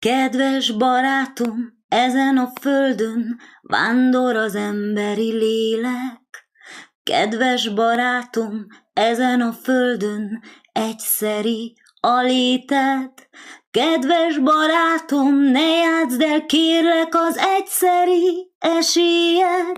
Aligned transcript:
Kedves 0.00 0.70
barátom, 0.70 1.84
ezen 1.88 2.36
a 2.36 2.48
földön 2.60 3.38
vándor 3.62 4.36
az 4.36 4.54
emberi 4.54 5.32
lélek. 5.32 6.48
Kedves 7.02 7.68
barátom, 7.68 8.66
ezen 8.92 9.40
a 9.40 9.52
földön 9.52 10.42
egyszeri 10.72 11.76
a 12.00 12.20
léted. 12.20 13.10
Kedves 13.70 14.38
barátom, 14.38 15.34
ne 15.34 15.76
játszd 15.76 16.20
el 16.20 16.46
kérlek 16.46 17.14
az 17.14 17.36
egyszeri 17.36 18.50
esélyed. 18.58 19.76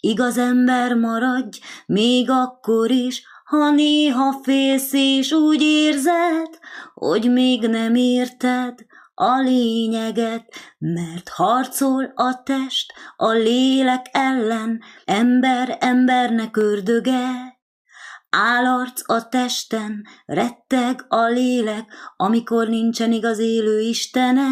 Igaz 0.00 0.38
ember 0.38 0.94
maradj, 0.94 1.58
még 1.86 2.30
akkor 2.30 2.90
is, 2.90 3.22
ha 3.44 3.70
néha 3.70 4.40
félsz 4.42 4.92
és 4.92 5.32
úgy 5.32 5.62
érzed, 5.62 6.58
hogy 6.94 7.32
még 7.32 7.66
nem 7.68 7.94
érted 7.94 8.74
a 9.14 9.40
lényeget, 9.40 10.44
mert 10.78 11.28
harcol 11.28 12.12
a 12.14 12.42
test 12.42 12.92
a 13.16 13.30
lélek 13.30 14.06
ellen, 14.12 14.82
ember 15.04 15.76
embernek 15.80 16.56
ördöge. 16.56 17.52
Állarc 18.30 19.10
a 19.10 19.28
testen, 19.28 20.06
retteg 20.26 21.04
a 21.08 21.24
lélek, 21.24 21.92
amikor 22.16 22.68
nincsen 22.68 23.12
igaz 23.12 23.38
élő 23.38 23.80
Istene. 23.80 24.48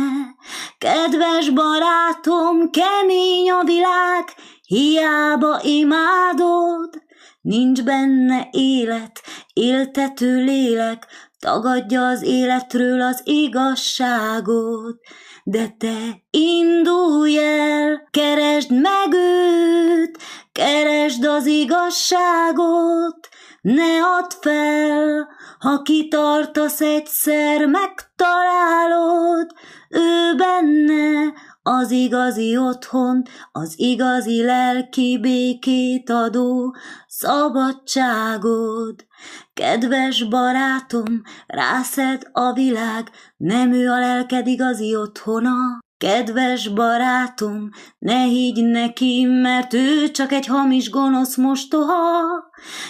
Kedves 0.79 1.51
barátom, 1.51 2.71
kemény 2.71 3.51
a 3.51 3.65
világ, 3.65 4.24
hiába 4.66 5.60
imádod, 5.63 7.02
nincs 7.41 7.83
benne 7.83 8.49
élet, 8.51 9.23
éltető 9.52 10.45
lélek, 10.45 11.07
tagadja 11.42 12.06
az 12.06 12.23
életről 12.23 13.01
az 13.01 13.20
igazságot. 13.24 15.01
De 15.45 15.68
te 15.78 16.23
indulj 16.30 17.38
el, 17.38 18.09
keresd 18.10 18.70
meg 18.70 19.12
őt, 19.12 20.18
keresd 20.52 21.24
az 21.24 21.46
igazságot, 21.46 23.29
ne 23.60 24.02
add 24.18 24.30
fel, 24.40 25.29
ha 25.59 25.82
kitartasz 25.82 26.80
egyszer, 26.80 27.66
megtalálod, 27.66 29.52
ő 29.88 30.34
benne 30.37 31.32
az 31.63 31.91
igazi 31.91 32.57
otthon, 32.57 33.23
az 33.52 33.74
igazi 33.77 34.43
lelki 34.43 35.18
békét 35.21 36.10
adó 36.10 36.74
szabadságod. 37.07 39.07
Kedves 39.55 40.23
barátom, 40.23 41.23
rászed 41.46 42.23
a 42.33 42.52
világ, 42.52 43.10
nem 43.37 43.73
ő 43.73 43.90
a 43.90 43.99
lelked 43.99 44.46
igazi 44.46 44.96
otthona. 44.96 45.80
Kedves 45.99 46.68
barátom, 46.68 47.68
ne 47.99 48.23
higgy 48.23 48.65
neki, 48.65 49.24
mert 49.24 49.73
ő 49.73 50.10
csak 50.10 50.33
egy 50.33 50.46
hamis 50.46 50.90
gonosz 50.90 51.37
mostoha. 51.37 52.13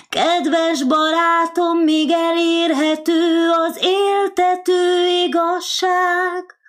Kedves 0.09 0.83
barátom, 0.83 1.79
még 1.79 2.11
elérhető 2.11 3.51
az 3.67 3.79
éltető 3.81 5.07
igazság. 5.27 6.62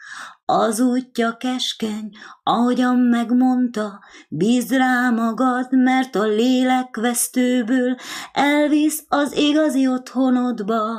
Az 0.46 0.80
útja 0.80 1.38
keskeny, 1.38 2.10
ahogyan 2.44 2.98
megmondta, 2.98 4.00
bíz 4.30 4.72
rá 4.72 5.10
magad, 5.10 5.68
mert 5.72 6.16
a 6.16 6.24
lélek 6.24 6.96
vesztőből 6.96 7.96
elvisz 8.34 9.06
az 9.08 9.38
igazi 9.38 9.88
otthonodba. 9.88 10.96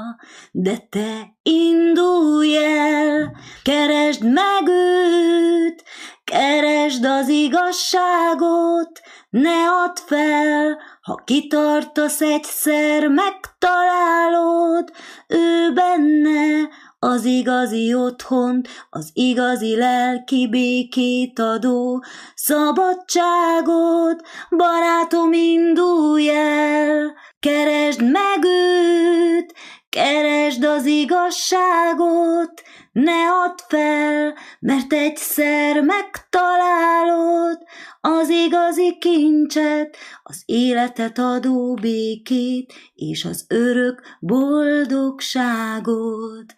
De 0.52 0.76
te 0.90 1.34
indulj 1.42 2.56
el, 2.56 3.36
keresd 3.62 4.22
meg 4.22 4.68
őt, 4.68 5.84
keresd 6.24 7.04
az 7.04 7.28
igazságot, 7.28 9.00
ne 9.30 9.68
add 9.68 9.96
fel, 10.06 10.78
ha 11.02 11.22
kitartasz 11.24 12.20
egyszer, 12.20 13.08
megtalálod, 13.08 14.92
ő 15.28 15.72
benne 15.72 16.68
az 17.04 17.24
igazi 17.24 17.94
otthont, 17.94 18.68
az 18.90 19.10
igazi 19.12 19.76
lelki 19.76 20.48
békét 20.48 21.38
adó 21.38 22.04
szabadságot, 22.34 24.22
barátom, 24.50 25.32
indulj 25.32 26.30
el, 26.30 27.14
keresd 27.40 28.02
meg 28.02 28.44
őt, 28.44 29.54
keresd 29.88 30.64
az 30.64 30.86
igazságot, 30.86 32.62
ne 32.92 33.30
add 33.44 33.58
fel, 33.68 34.34
mert 34.60 34.92
egyszer 34.92 35.80
megtalálod 35.80 37.58
az 38.00 38.28
igazi 38.28 38.98
kincset, 38.98 39.96
az 40.22 40.42
életet 40.46 41.18
adó 41.18 41.74
békét 41.74 42.72
és 42.94 43.24
az 43.24 43.44
örök 43.48 44.02
boldogságot 44.20 46.54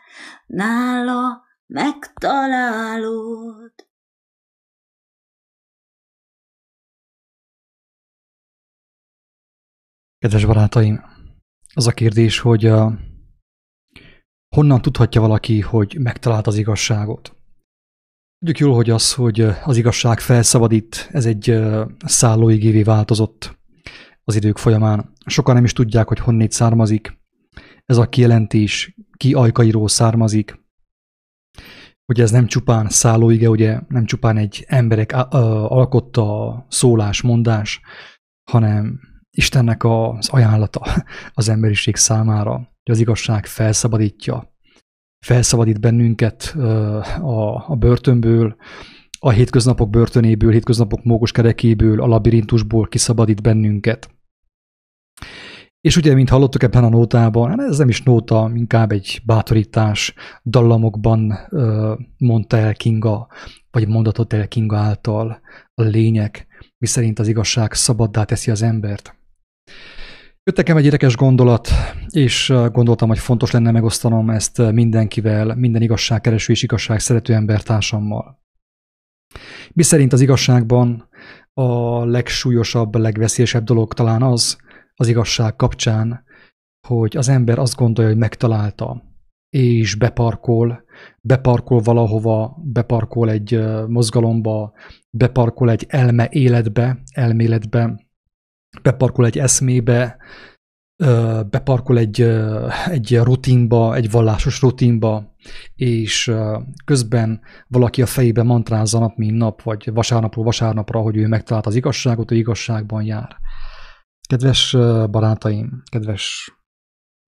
nála 0.47 1.45
megtalálod. 1.67 2.95
Kedves 10.19 10.45
barátaim, 10.45 11.05
az 11.75 11.87
a 11.87 11.93
kérdés, 11.93 12.39
hogy 12.39 12.67
uh, 12.69 12.93
honnan 14.57 14.83
tudhatja 14.83 15.21
valaki, 15.21 15.61
hogy 15.61 15.97
megtalált 16.01 16.47
az 16.47 16.57
igazságot? 16.57 17.37
Tudjuk 18.39 18.59
jól, 18.59 18.75
hogy 18.75 18.91
az, 18.91 19.15
hogy 19.15 19.41
az 19.41 19.77
igazság 19.77 20.21
felszabadít, 20.21 21.09
ez 21.13 21.27
egy 21.27 21.59
szállóigévé 22.05 22.83
változott 22.83 23.59
az 24.25 24.35
idők 24.35 24.59
folyamán. 24.59 25.13
Sokan 25.27 25.55
nem 25.55 25.65
is 25.65 25.73
tudják, 25.73 26.09
hogy 26.09 26.19
honnét 26.19 26.53
származik. 26.53 27.19
Ez 27.85 27.97
a 27.97 28.09
kijelentés 28.09 28.97
ki 29.17 29.35
ajkairól 29.35 29.89
származik, 29.89 30.65
hogy 32.05 32.21
ez 32.21 32.31
nem 32.31 32.47
csupán 32.47 32.89
szállóige, 32.89 33.49
ugye 33.49 33.81
nem 33.89 34.05
csupán 34.05 34.37
egy 34.37 34.65
emberek 34.69 35.13
alkotta 35.13 36.67
szólás, 36.69 37.23
mondás, 37.23 37.81
hanem 38.51 39.01
Istennek 39.31 39.85
az 39.85 40.29
ajánlata 40.29 40.87
az 41.35 41.49
emberiség 41.49 41.97
számára, 41.97 42.55
hogy 42.55 42.95
az 42.95 42.99
igazság 42.99 43.47
felszabadítja, 43.47 44.55
felszabadít 45.27 45.81
bennünket 45.81 46.43
a, 47.21 47.71
a 47.71 47.77
börtönből, 47.77 48.57
a 49.19 49.31
hétköznapok 49.31 49.91
börtönéből, 49.91 50.53
hétköznapok 50.53 51.05
mókus 51.05 51.33
kerekéből, 51.33 52.03
a 52.03 52.07
labirintusból 52.07 52.87
kiszabadít 52.87 53.43
bennünket. 53.43 54.11
És 55.87 55.97
ugye, 55.97 56.15
mint 56.15 56.29
hallottuk 56.29 56.63
ebben 56.63 56.85
a 56.85 56.89
nótában, 56.89 57.49
hát 57.49 57.61
ez 57.61 57.79
nem 57.79 57.89
is 57.89 58.03
nóta, 58.03 58.51
inkább 58.55 58.93
egy 58.93 59.21
bátorítás, 59.25 60.15
dallamokban 60.45 61.39
mondta 62.19 62.57
el 62.57 62.75
Kinga, 62.75 63.29
vagy 63.71 63.89
mondatot 63.89 64.33
el 64.33 64.49
Kinga 64.49 64.77
által 64.77 65.41
a 65.75 65.83
lények, 65.83 66.47
miszerint 66.79 67.19
az 67.19 67.29
igazság 67.29 67.73
szabaddá 67.73 68.25
teszi 68.25 68.51
az 68.51 68.63
embert. 68.63 69.17
Jött 70.45 70.57
nekem 70.57 70.77
egy 70.77 70.85
érdekes 70.85 71.17
gondolat, 71.17 71.69
és 72.11 72.53
gondoltam, 72.73 73.09
hogy 73.09 73.19
fontos 73.19 73.51
lenne 73.51 73.71
megosztanom 73.71 74.31
ezt 74.31 74.73
mindenkivel, 74.73 75.55
minden 75.55 75.83
igazságkereső 75.83 76.53
és 76.53 76.63
igazság 76.63 77.01
szerető 77.01 77.35
embertársammal. 77.35 78.43
Mi 79.73 79.83
szerint 79.83 80.13
az 80.13 80.21
igazságban 80.21 81.09
a 81.55 82.05
legsúlyosabb, 82.05 82.95
legveszélyesebb 82.95 83.65
dolog 83.65 83.95
talán 83.95 84.23
az, 84.23 84.65
az 84.97 85.09
igazság 85.09 85.57
kapcsán, 85.57 86.25
hogy 86.89 87.17
az 87.17 87.29
ember 87.29 87.59
azt 87.59 87.77
gondolja, 87.77 88.11
hogy 88.11 88.21
megtalálta, 88.21 89.03
és 89.51 89.95
beparkol, 89.95 90.85
beparkol 91.21 91.81
valahova, 91.81 92.59
beparkol 92.63 93.31
egy 93.31 93.61
mozgalomba, 93.89 94.73
beparkol 95.11 95.71
egy 95.71 95.87
elme 95.89 96.29
életbe, 96.31 97.03
elméletbe, 97.13 98.07
beparkol 98.83 99.27
egy 99.27 99.39
eszmébe, 99.39 100.17
beparkol 101.51 101.99
egy, 101.99 102.21
egy 102.91 103.19
rutinba, 103.19 103.95
egy 103.95 104.11
vallásos 104.11 104.61
rutinba, 104.61 105.35
és 105.75 106.33
közben 106.85 107.41
valaki 107.69 108.03
a 108.03 108.07
fejébe 108.07 108.43
mantrázza 108.43 108.99
nap, 108.99 109.17
mint 109.17 109.37
nap, 109.37 109.63
vagy 109.63 109.91
vasárnapról 109.93 110.45
vasárnapra, 110.45 111.01
hogy 111.01 111.17
ő 111.17 111.27
megtalálta 111.27 111.69
az 111.69 111.75
igazságot, 111.75 112.29
hogy 112.29 112.39
igazságban 112.39 113.03
jár. 113.03 113.37
Kedves 114.27 114.73
barátaim, 115.11 115.83
kedves 115.91 116.51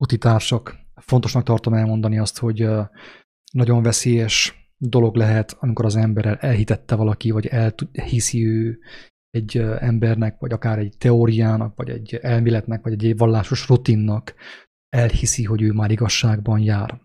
utitársak, 0.05 0.77
fontosnak 0.95 1.43
tartom 1.43 1.75
elmondani 1.75 2.19
azt, 2.19 2.39
hogy 2.39 2.69
nagyon 3.53 3.83
veszélyes 3.83 4.69
dolog 4.77 5.17
lehet, 5.17 5.57
amikor 5.61 5.85
az 5.85 5.97
ember 5.97 6.39
elhitette 6.41 6.95
valaki, 6.95 7.31
vagy 7.31 7.47
elhiszi 7.47 8.47
ő 8.47 8.79
egy 9.31 9.59
embernek, 9.59 10.39
vagy 10.39 10.53
akár 10.53 10.79
egy 10.79 10.95
teóriának, 10.99 11.77
vagy 11.77 11.91
egy 11.91 12.15
elméletnek, 12.15 12.83
vagy 12.83 13.05
egy 13.05 13.17
vallásos 13.17 13.69
rutinnak 13.69 14.35
elhiszi, 14.89 15.45
hogy 15.45 15.63
ő 15.63 15.73
már 15.73 15.91
igazságban 15.91 16.61
jár. 16.61 17.01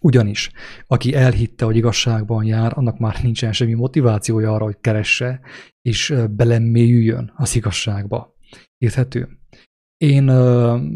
Ugyanis, 0.00 0.52
aki 0.86 1.14
elhitte, 1.14 1.64
hogy 1.64 1.76
igazságban 1.76 2.44
jár, 2.44 2.78
annak 2.78 2.98
már 2.98 3.22
nincsen 3.22 3.52
semmi 3.52 3.74
motivációja 3.74 4.52
arra, 4.52 4.64
hogy 4.64 4.80
keresse, 4.80 5.40
és 5.82 6.14
belemélyüljön 6.30 7.32
az 7.36 7.56
igazságba. 7.56 8.38
Érthető? 8.80 9.28
Én 9.96 10.22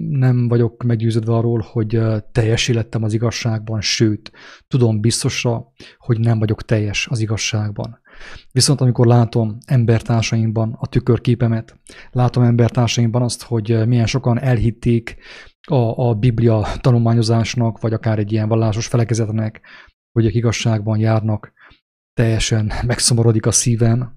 nem 0.09 0.49
vagyok 0.49 0.83
meggyőződve 0.83 1.33
arról, 1.33 1.65
hogy 1.73 2.01
teljes 2.33 2.69
élettem 2.69 3.03
az 3.03 3.13
igazságban, 3.13 3.81
sőt, 3.81 4.33
tudom 4.69 5.01
biztosra, 5.01 5.73
hogy 5.99 6.21
nem 6.21 6.39
vagyok 6.39 6.63
teljes 6.63 7.07
az 7.11 7.21
igazságban. 7.21 8.01
Viszont 8.53 8.81
amikor 8.81 9.07
látom 9.07 9.59
embertársaimban 9.67 10.77
a 10.79 10.87
tükörképemet, 10.87 11.81
látom 12.11 12.43
embertársaimban 12.43 13.23
azt, 13.23 13.43
hogy 13.43 13.87
milyen 13.87 14.07
sokan 14.07 14.41
elhitték 14.41 15.17
a, 15.67 16.09
a 16.09 16.15
Biblia 16.15 16.67
tanulmányozásnak, 16.81 17.81
vagy 17.81 17.93
akár 17.93 18.19
egy 18.19 18.33
ilyen 18.33 18.49
vallásos 18.49 18.87
felekezetnek, 18.87 19.61
hogy 20.13 20.27
a 20.27 20.31
igazságban 20.33 20.99
járnak, 20.99 21.53
teljesen 22.13 22.73
megszomorodik 22.87 23.47
a 23.47 23.53
szívem, 23.53 24.17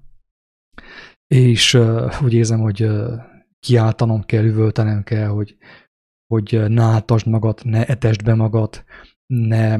és 1.26 1.78
úgy 2.22 2.34
érzem, 2.34 2.60
hogy 2.60 2.90
kiáltanom 3.58 4.24
kell, 4.24 4.44
üvöltenem 4.44 5.02
kell, 5.02 5.28
hogy, 5.28 5.56
hogy 6.26 6.64
ne 6.68 6.82
áltasd 6.82 7.26
magad, 7.26 7.60
ne 7.64 7.86
etesd 7.86 8.24
be 8.24 8.34
magad, 8.34 8.84
ne, 9.26 9.76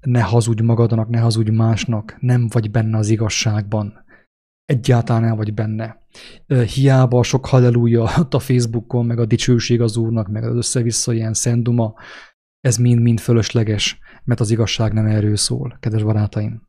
ne 0.00 0.22
hazudj 0.22 0.62
magadnak, 0.62 1.08
ne 1.08 1.18
hazudj 1.18 1.50
másnak, 1.50 2.16
nem 2.20 2.48
vagy 2.48 2.70
benne 2.70 2.98
az 2.98 3.08
igazságban. 3.08 4.04
Egyáltalán 4.64 5.22
nem 5.22 5.36
vagy 5.36 5.54
benne. 5.54 6.06
Hiába 6.74 7.22
sok 7.22 7.46
halleluja 7.46 8.04
a 8.30 8.38
Facebookon, 8.38 9.06
meg 9.06 9.18
a 9.18 9.26
dicsőség 9.26 9.80
az 9.80 9.96
Úrnak, 9.96 10.28
meg 10.28 10.44
az 10.44 10.56
össze-vissza 10.56 11.12
ilyen 11.12 11.34
szenduma, 11.34 11.94
ez 12.60 12.76
mind-mind 12.76 13.20
fölösleges, 13.20 13.98
mert 14.24 14.40
az 14.40 14.50
igazság 14.50 14.92
nem 14.92 15.06
erről 15.06 15.36
szól, 15.36 15.76
kedves 15.80 16.02
barátaim. 16.02 16.68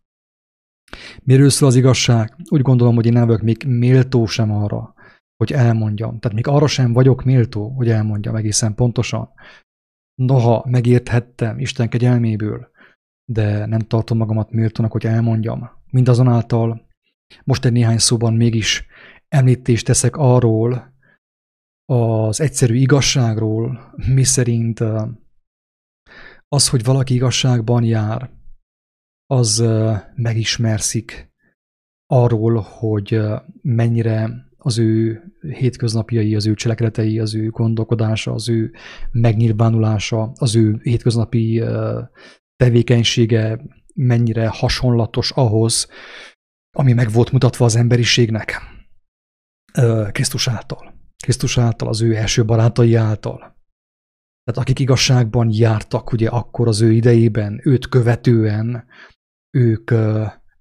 Miről 1.24 1.50
szól 1.50 1.68
az 1.68 1.76
igazság? 1.76 2.36
Úgy 2.50 2.62
gondolom, 2.62 2.96
hogy 2.96 3.06
én 3.06 3.14
nem 3.14 3.26
vagyok 3.26 3.42
még 3.42 3.64
méltó 3.64 4.26
sem 4.26 4.52
arra, 4.52 4.94
hogy 5.42 5.54
elmondjam. 5.54 6.20
Tehát 6.20 6.36
még 6.36 6.48
arra 6.48 6.68
sem 6.68 6.94
vagyok 6.94 7.24
méltó, 7.24 7.70
hogy 7.70 7.90
elmondjam 7.90 8.36
egészen 8.36 8.76
pontosan. 8.76 9.30
Noha 10.16 10.66
megérthettem 10.68 11.60
Isten 11.60 11.90
kegyelméből, 11.90 12.72
de 13.32 13.66
nem 13.66 13.80
tartom 13.80 14.18
magamat 14.18 14.52
méltónak, 14.52 14.92
hogy 14.92 15.06
elmondjam. 15.06 15.70
Mindazonáltal 15.92 16.88
most 17.44 17.66
egy 17.66 17.72
néhány 17.72 17.98
szóban 17.98 18.34
mégis 18.34 18.86
említést 19.28 19.86
teszek 19.86 20.16
arról, 20.16 20.96
az 21.86 22.42
egyszerű 22.42 22.76
igazságról, 22.76 23.94
mi 24.14 24.24
szerint 24.24 24.80
az, 26.48 26.70
hogy 26.70 26.84
valaki 26.84 27.14
igazságban 27.14 27.84
jár, 27.84 28.30
az 29.26 29.64
megismerszik 30.16 31.32
arról, 32.06 32.60
hogy 32.60 33.20
mennyire 33.62 34.50
az 34.64 34.78
ő 34.78 35.24
hétköznapjai, 35.42 36.36
az 36.36 36.48
ő 36.48 36.54
cselekedetei, 36.54 37.20
az 37.20 37.36
ő 37.36 37.50
gondolkodása, 37.50 38.34
az 38.34 38.50
ő 38.50 38.72
megnyilvánulása, 39.12 40.32
az 40.36 40.56
ő 40.56 40.80
hétköznapi 40.84 41.64
tevékenysége 42.56 43.62
mennyire 43.94 44.48
hasonlatos 44.48 45.32
ahhoz, 45.32 45.88
ami 46.78 46.94
meg 46.94 47.12
volt 47.12 47.32
mutatva 47.32 47.66
az 47.66 47.76
emberiségnek 47.76 48.62
Krisztus 50.12 50.48
által. 50.48 50.94
Krisztus 51.24 51.58
által, 51.58 51.88
az 51.88 52.02
ő 52.02 52.16
első 52.16 52.46
barátai 52.46 52.96
által. 52.96 53.38
Tehát 54.44 54.62
akik 54.62 54.80
igazságban 54.80 55.50
jártak 55.52 56.12
ugye 56.12 56.30
akkor 56.30 56.68
az 56.68 56.82
ő 56.82 56.92
idejében, 56.92 57.62
őt 57.64 57.88
követően, 57.88 58.86
ők 59.58 59.92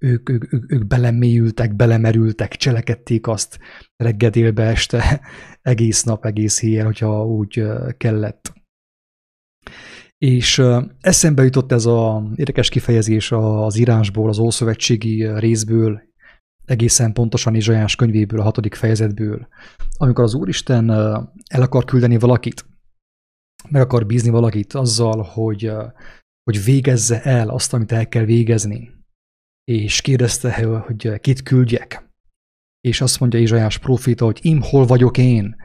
ők, 0.00 0.29
ők, 0.29 0.52
ők, 0.52 0.73
ők 0.73 0.87
belemélyültek, 0.87 1.76
belemerültek, 1.76 2.56
cselekedték 2.56 3.26
azt 3.26 3.58
reggel 3.97 4.31
délbe 4.31 4.62
este, 4.62 5.20
egész 5.62 6.02
nap, 6.02 6.25
egész 6.25 6.61
héjjel, 6.61 6.85
hogyha 6.85 7.26
úgy 7.26 7.62
kellett. 7.97 8.52
És 10.19 10.62
eszembe 11.00 11.44
jutott 11.44 11.73
ez 11.73 11.87
az 11.87 12.23
érdekes 12.35 12.69
kifejezés 12.69 13.32
az 13.32 13.76
írásból, 13.76 14.29
az 14.29 14.38
Ószövetségi 14.38 15.38
részből, 15.38 16.03
egészen 16.64 17.12
pontosan 17.12 17.55
Izsajás 17.55 17.96
könyvéből, 17.96 18.41
a 18.41 18.43
hatodik 18.43 18.75
fejezetből, 18.75 19.49
amikor 19.96 20.25
az 20.25 20.35
Úristen 20.35 20.91
el 20.91 21.62
akar 21.62 21.85
küldeni 21.85 22.19
valakit, 22.19 22.64
meg 23.69 23.82
akar 23.82 24.06
bízni 24.06 24.31
valakit 24.31 24.73
azzal, 24.73 25.23
hogy, 25.23 25.73
hogy 26.43 26.64
végezze 26.64 27.23
el 27.23 27.49
azt, 27.49 27.75
amit 27.75 27.93
el 27.93 28.08
kell 28.08 28.25
végezni, 28.25 29.00
és 29.70 30.00
kérdezte, 30.00 30.64
hogy 30.64 31.20
kit 31.20 31.43
küldjek. 31.43 32.08
És 32.81 33.00
azt 33.00 33.20
mondja 33.20 33.38
Izsajás 33.38 33.78
profita, 33.78 34.25
hogy 34.25 34.38
im, 34.43 34.61
hol 34.62 34.87
vagyok 34.87 35.19
én? 35.19 35.56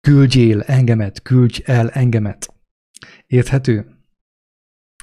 Küldjél 0.00 0.60
engemet, 0.60 1.22
küldj 1.22 1.62
el 1.64 1.90
engemet. 1.90 2.54
Érthető? 3.26 3.86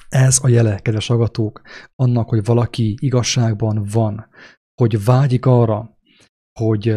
Ez 0.08 0.38
a 0.42 0.48
jele, 0.48 0.78
kedves 0.78 1.10
agatók, 1.10 1.62
annak, 1.94 2.28
hogy 2.28 2.44
valaki 2.44 2.96
igazságban 3.00 3.86
van, 3.92 4.28
hogy 4.74 5.04
vágyik 5.04 5.46
arra, 5.46 5.98
hogy, 6.60 6.96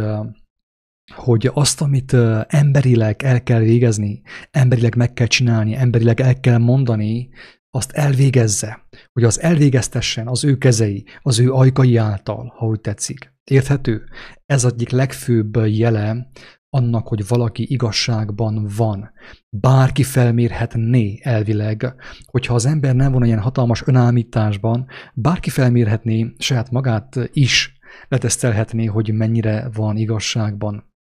hogy 1.16 1.50
azt, 1.54 1.82
amit 1.82 2.14
emberileg 2.48 3.24
el 3.24 3.44
kell 3.44 3.60
végezni, 3.60 4.22
emberileg 4.52 4.96
meg 4.96 5.14
kell 5.14 5.28
csinálni, 5.28 5.76
emberileg 5.76 6.20
el 6.20 6.40
kell 6.40 6.58
mondani, 6.58 7.30
azt 7.78 7.92
elvégezze, 7.92 8.88
hogy 9.14 9.24
az 9.24 9.42
elvégeztessen 9.42 10.28
az 10.28 10.44
ő 10.44 10.58
kezei, 10.58 11.06
az 11.22 11.40
ő 11.40 11.52
ajkai 11.52 11.98
által, 11.98 12.54
ha 12.58 12.66
úgy 12.66 12.82
tetszik. 12.82 13.34
Érthető? 13.44 14.04
Ez 14.46 14.66
egyik 14.66 14.90
legfőbb 14.90 15.56
jele 15.66 16.30
annak, 16.70 17.08
hogy 17.08 17.28
valaki 17.28 17.72
igazságban 17.72 18.68
van. 18.78 19.12
Bárki 19.50 20.04
felmérhetné 20.04 21.20
elvileg, 21.22 21.96
hogyha 22.26 22.54
az 22.54 22.66
ember 22.66 22.96
nem 22.96 23.12
van 23.12 23.24
ilyen 23.26 23.40
hatalmas 23.40 23.84
önállításban, 23.86 24.86
bárki 25.14 25.50
felmérhetné 25.50 26.34
saját 26.38 26.72
magát 26.72 27.16
is, 27.32 27.78
letesztelhetné, 28.08 28.86
hogy 28.86 29.14
mennyire 29.14 29.70
van 29.74 29.98
igazságban 29.98 30.96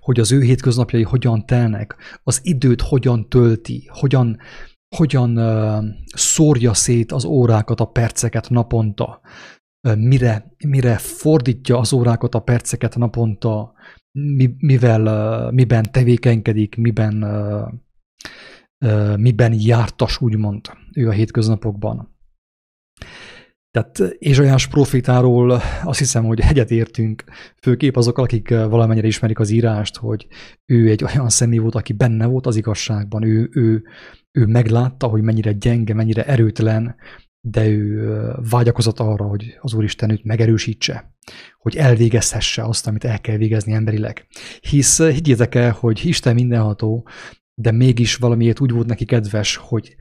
hogy 0.00 0.20
az 0.20 0.32
ő 0.32 0.40
hétköznapjai 0.40 1.02
hogyan 1.02 1.46
telnek, 1.46 1.96
az 2.22 2.40
időt 2.42 2.80
hogyan 2.80 3.28
tölti, 3.28 3.90
hogyan 3.92 4.38
hogyan 4.96 5.38
szórja 6.14 6.74
szét 6.74 7.12
az 7.12 7.24
órákat, 7.24 7.80
a 7.80 7.84
perceket 7.84 8.50
naponta, 8.50 9.20
mire, 9.96 10.54
mire 10.66 10.98
fordítja 10.98 11.78
az 11.78 11.92
órákat, 11.92 12.34
a 12.34 12.40
perceket 12.40 12.96
naponta, 12.96 13.72
mivel, 14.58 15.50
miben 15.50 15.86
tevékenykedik, 15.90 16.76
miben, 16.76 17.14
miben 19.16 19.52
jártas, 19.56 20.20
úgymond, 20.20 20.70
ő 20.92 21.08
a 21.08 21.12
hétköznapokban. 21.12 22.18
Tehát 23.70 23.98
Ézsajás 24.18 24.66
profitáról 24.66 25.60
azt 25.84 25.98
hiszem, 25.98 26.24
hogy 26.24 26.40
egyetértünk, 26.40 27.24
főképp 27.62 27.96
azok, 27.96 28.18
akik 28.18 28.48
valamennyire 28.48 29.06
ismerik 29.06 29.38
az 29.38 29.50
írást, 29.50 29.96
hogy 29.96 30.26
ő 30.66 30.90
egy 30.90 31.04
olyan 31.04 31.28
személy 31.28 31.58
volt, 31.58 31.74
aki 31.74 31.92
benne 31.92 32.26
volt 32.26 32.46
az 32.46 32.56
igazságban, 32.56 33.22
ő, 33.22 33.50
ő, 33.52 33.82
ő 34.32 34.46
meglátta, 34.46 35.06
hogy 35.06 35.22
mennyire 35.22 35.52
gyenge, 35.52 35.94
mennyire 35.94 36.24
erőtlen, 36.26 36.96
de 37.40 37.66
ő 37.66 38.08
vágyakozott 38.50 38.98
arra, 38.98 39.24
hogy 39.24 39.58
az 39.60 39.74
Úristen 39.74 40.10
őt 40.10 40.24
megerősítse, 40.24 41.14
hogy 41.58 41.76
elvégezhesse 41.76 42.62
azt, 42.64 42.86
amit 42.86 43.04
el 43.04 43.20
kell 43.20 43.36
végezni 43.36 43.72
emberileg. 43.72 44.26
Hisz 44.60 45.02
higgyétek 45.02 45.54
el, 45.54 45.76
hogy 45.80 46.00
Isten 46.04 46.34
mindenható, 46.34 47.08
de 47.54 47.70
mégis 47.70 48.16
valamiért 48.16 48.60
úgy 48.60 48.70
volt 48.70 48.86
neki 48.86 49.04
kedves, 49.04 49.56
hogy 49.56 49.96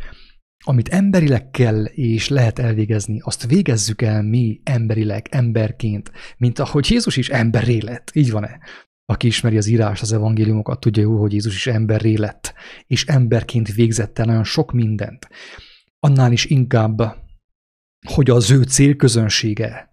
amit 0.66 0.88
emberileg 0.88 1.52
kell 1.52 1.84
és 1.86 2.28
lehet 2.28 2.60
elvégezni, 2.60 3.20
azt 3.24 3.46
végezzük 3.46 4.02
el 4.02 4.24
mi 4.24 4.62
emberileg, 4.64 5.28
emberként, 5.32 6.12
mint 6.38 6.60
ahogy 6.60 6.92
Jézus 6.92 7.18
is 7.18 7.30
emberré 7.30 7.78
lett. 7.78 8.12
Így 8.14 8.32
van-e? 8.32 8.60
Aki 9.06 9.28
ismeri 9.28 9.58
az 9.58 9.68
írás, 9.68 10.02
az 10.02 10.14
evangéliumokat, 10.14 10.80
tudja 10.80 11.04
jó, 11.04 11.20
hogy 11.20 11.34
Jézus 11.34 11.56
is 11.56 11.68
emberré 11.68 12.16
lett, 12.16 12.54
és 12.88 13.06
emberként 13.06 13.74
végzett 13.74 14.20
el 14.20 14.26
nagyon 14.26 14.44
sok 14.44 14.72
mindent. 14.72 15.28
Annál 16.00 16.32
is 16.32 16.46
inkább, 16.46 17.02
hogy 18.08 18.30
az 18.30 18.52
ő 18.52 18.64
célközönsége 18.64 19.89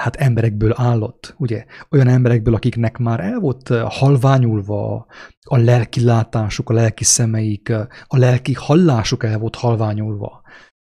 hát 0.00 0.16
emberekből 0.16 0.72
állott, 0.76 1.34
ugye? 1.38 1.64
Olyan 1.90 2.08
emberekből, 2.08 2.54
akiknek 2.54 2.98
már 2.98 3.20
el 3.20 3.38
volt 3.38 3.68
halványulva 3.68 5.06
a 5.40 5.56
lelki 5.56 6.04
látásuk, 6.04 6.70
a 6.70 6.72
lelki 6.72 7.04
szemeik, 7.04 7.72
a 8.06 8.16
lelki 8.16 8.52
hallásuk 8.52 9.24
el 9.24 9.38
volt 9.38 9.56
halványulva. 9.56 10.42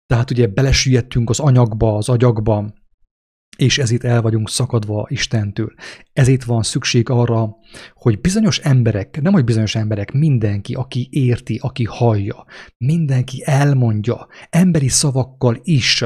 Tehát 0.05 0.31
ugye 0.31 0.48
belesüllyedtünk 0.48 1.29
az 1.29 1.39
anyagba, 1.39 1.95
az 1.95 2.10
agyagba, 2.10 2.74
és 3.57 3.77
ezért 3.77 4.03
el 4.03 4.22
vagyunk 4.22 4.50
szakadva 4.50 5.05
Istentől. 5.10 5.74
Ezért 6.13 6.43
van 6.43 6.63
szükség 6.63 7.10
arra, 7.10 7.55
hogy 7.93 8.22
bizonyos 8.22 8.57
emberek, 8.60 9.22
nem 9.22 9.33
hogy 9.33 9.43
bizonyos 9.43 9.75
emberek, 9.75 10.12
mindenki, 10.12 10.74
aki 10.74 11.07
érti, 11.12 11.60
aki 11.62 11.83
hallja, 11.83 12.45
mindenki 12.77 13.43
elmondja, 13.45 14.27
emberi 14.50 14.88
szavakkal 14.88 15.60
is. 15.63 16.03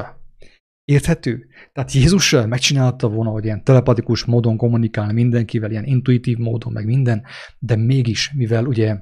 Érthető? 0.92 1.48
Tehát 1.74 1.92
Jézus 1.92 2.32
megcsinálta 2.32 3.10
volna, 3.10 3.30
hogy 3.30 3.44
ilyen 3.44 3.64
telepatikus 3.64 4.26
módon 4.26 4.58
kommunikál 4.58 5.14
mindenkivel, 5.14 5.72
ilyen 5.72 5.84
intuitív 5.84 6.38
módon, 6.38 6.74
meg 6.74 6.86
minden, 6.86 7.24
de 7.60 7.76
mégis, 7.76 8.32
mivel 8.36 8.66
ugye 8.66 8.98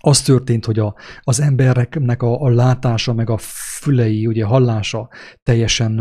az 0.00 0.22
történt, 0.22 0.64
hogy 0.64 0.78
a, 0.78 0.94
az 1.20 1.40
embereknek 1.40 2.22
a, 2.22 2.40
a 2.40 2.48
látása, 2.48 3.12
meg 3.12 3.30
a 3.30 3.36
fülei, 3.80 4.26
ugye 4.26 4.44
hallása 4.44 5.08
teljesen 5.42 6.00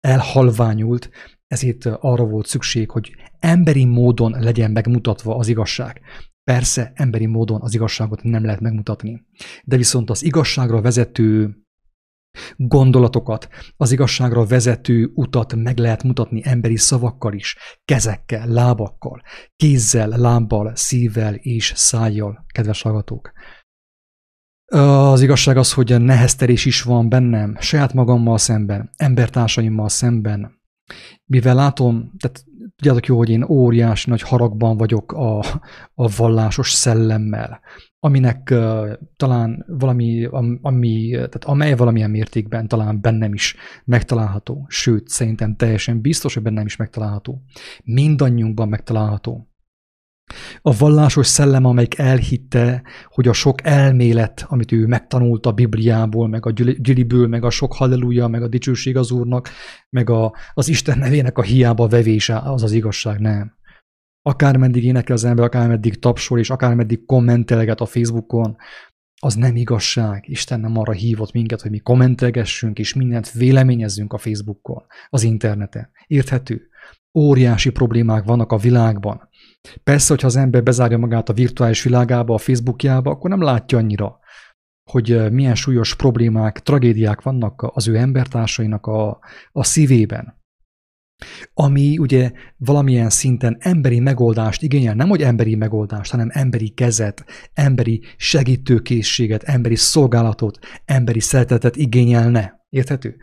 elhalványult, 0.00 1.10
ezért 1.46 1.86
arra 1.86 2.24
volt 2.24 2.46
szükség, 2.46 2.90
hogy 2.90 3.10
emberi 3.38 3.84
módon 3.84 4.36
legyen 4.40 4.70
megmutatva 4.70 5.36
az 5.36 5.48
igazság. 5.48 6.00
Persze, 6.44 6.92
emberi 6.94 7.26
módon 7.26 7.60
az 7.62 7.74
igazságot 7.74 8.22
nem 8.22 8.44
lehet 8.44 8.60
megmutatni, 8.60 9.26
de 9.64 9.76
viszont 9.76 10.10
az 10.10 10.24
igazságra 10.24 10.80
vezető 10.80 11.56
gondolatokat, 12.56 13.48
az 13.76 13.92
igazságra 13.92 14.44
vezető 14.44 15.10
utat 15.14 15.54
meg 15.54 15.78
lehet 15.78 16.02
mutatni 16.02 16.40
emberi 16.44 16.76
szavakkal 16.76 17.32
is, 17.32 17.56
kezekkel, 17.84 18.46
lábakkal, 18.46 19.22
kézzel, 19.56 20.08
lábbal, 20.08 20.72
szívvel 20.74 21.34
és 21.34 21.72
szájjal, 21.76 22.44
kedves 22.52 22.82
hallgatók. 22.82 23.32
Az 24.72 25.22
igazság 25.22 25.56
az, 25.56 25.72
hogy 25.72 26.00
nehezterés 26.00 26.64
is 26.64 26.82
van 26.82 27.08
bennem, 27.08 27.56
saját 27.60 27.92
magammal 27.92 28.38
szemben, 28.38 28.90
embertársaimmal 28.96 29.88
szemben, 29.88 30.60
mivel 31.24 31.54
látom, 31.54 32.12
tehát 32.18 32.44
tudjátok 32.76 33.06
jó, 33.06 33.16
hogy 33.16 33.30
én 33.30 33.44
óriási 33.44 34.10
nagy 34.10 34.22
haragban 34.22 34.76
vagyok 34.76 35.12
a, 35.12 35.38
a 35.94 36.08
vallásos 36.16 36.70
szellemmel, 36.70 37.60
aminek 38.00 38.48
uh, 38.52 38.92
talán 39.16 39.64
valami, 39.68 40.28
ami, 40.62 41.10
tehát 41.10 41.44
amely 41.44 41.74
valamilyen 41.74 42.10
mértékben 42.10 42.68
talán 42.68 43.00
bennem 43.00 43.32
is 43.32 43.56
megtalálható, 43.84 44.64
sőt, 44.68 45.08
szerintem 45.08 45.56
teljesen 45.56 46.00
biztos, 46.00 46.34
hogy 46.34 46.42
bennem 46.42 46.66
is 46.66 46.76
megtalálható. 46.76 47.42
Mindannyiunkban 47.84 48.68
megtalálható. 48.68 49.48
A 50.62 50.76
vallásos 50.76 51.26
szellem, 51.26 51.64
amelyik 51.64 51.98
elhitte, 51.98 52.82
hogy 53.08 53.28
a 53.28 53.32
sok 53.32 53.64
elmélet, 53.64 54.44
amit 54.48 54.72
ő 54.72 54.86
megtanult 54.86 55.46
a 55.46 55.52
Bibliából, 55.52 56.28
meg 56.28 56.46
a 56.46 56.50
gyüliből, 56.78 57.26
meg 57.26 57.44
a 57.44 57.50
sok 57.50 57.74
halleluja, 57.74 58.26
meg 58.26 58.42
a 58.42 58.48
dicsőség 58.48 58.96
az 58.96 59.10
Úrnak, 59.10 59.48
meg 59.90 60.10
a, 60.10 60.34
az 60.54 60.68
Isten 60.68 60.98
nevének 60.98 61.38
a 61.38 61.42
hiába 61.42 61.88
vevése, 61.88 62.38
az 62.38 62.62
az 62.62 62.72
igazság, 62.72 63.20
nem. 63.20 63.54
Akármeddig 64.22 64.84
énekel 64.84 65.14
az 65.14 65.24
ember, 65.24 65.44
akármeddig 65.44 65.98
tapsol, 65.98 66.38
és 66.38 66.50
akármeddig 66.50 67.04
kommentelget 67.04 67.80
a 67.80 67.86
Facebookon, 67.86 68.56
az 69.20 69.34
nem 69.34 69.56
igazság. 69.56 70.24
Isten 70.28 70.60
nem 70.60 70.78
arra 70.78 70.92
hívott 70.92 71.32
minket, 71.32 71.60
hogy 71.60 71.70
mi 71.70 71.78
kommentelgessünk, 71.78 72.78
és 72.78 72.94
mindent 72.94 73.30
véleményezzünk 73.30 74.12
a 74.12 74.18
Facebookon, 74.18 74.82
az 75.08 75.22
interneten. 75.22 75.90
Érthető? 76.06 76.68
Óriási 77.14 77.70
problémák 77.70 78.24
vannak 78.24 78.52
a 78.52 78.56
világban 78.56 79.28
Persze, 79.84 80.08
hogyha 80.08 80.26
az 80.26 80.36
ember 80.36 80.62
bezárja 80.62 80.98
magát 80.98 81.28
a 81.28 81.32
virtuális 81.32 81.82
világába, 81.82 82.34
a 82.34 82.38
Facebookjába, 82.38 83.10
akkor 83.10 83.30
nem 83.30 83.42
látja 83.42 83.78
annyira, 83.78 84.18
hogy 84.90 85.32
milyen 85.32 85.54
súlyos 85.54 85.96
problémák, 85.96 86.60
tragédiák 86.60 87.22
vannak 87.22 87.62
az 87.74 87.88
ő 87.88 87.96
embertársainak 87.96 88.86
a, 88.86 89.18
a 89.52 89.64
szívében. 89.64 90.44
Ami 91.54 91.98
ugye 91.98 92.32
valamilyen 92.56 93.10
szinten 93.10 93.56
emberi 93.60 94.00
megoldást 94.00 94.62
igényel, 94.62 94.94
nem 94.94 95.08
hogy 95.08 95.22
emberi 95.22 95.54
megoldást, 95.54 96.10
hanem 96.10 96.28
emberi 96.32 96.68
kezet, 96.68 97.24
emberi 97.52 98.02
segítőkészséget, 98.16 99.42
emberi 99.42 99.76
szolgálatot, 99.76 100.58
emberi 100.84 101.20
szeretetet 101.20 101.76
igényelne. 101.76 102.66
Érthető? 102.68 103.16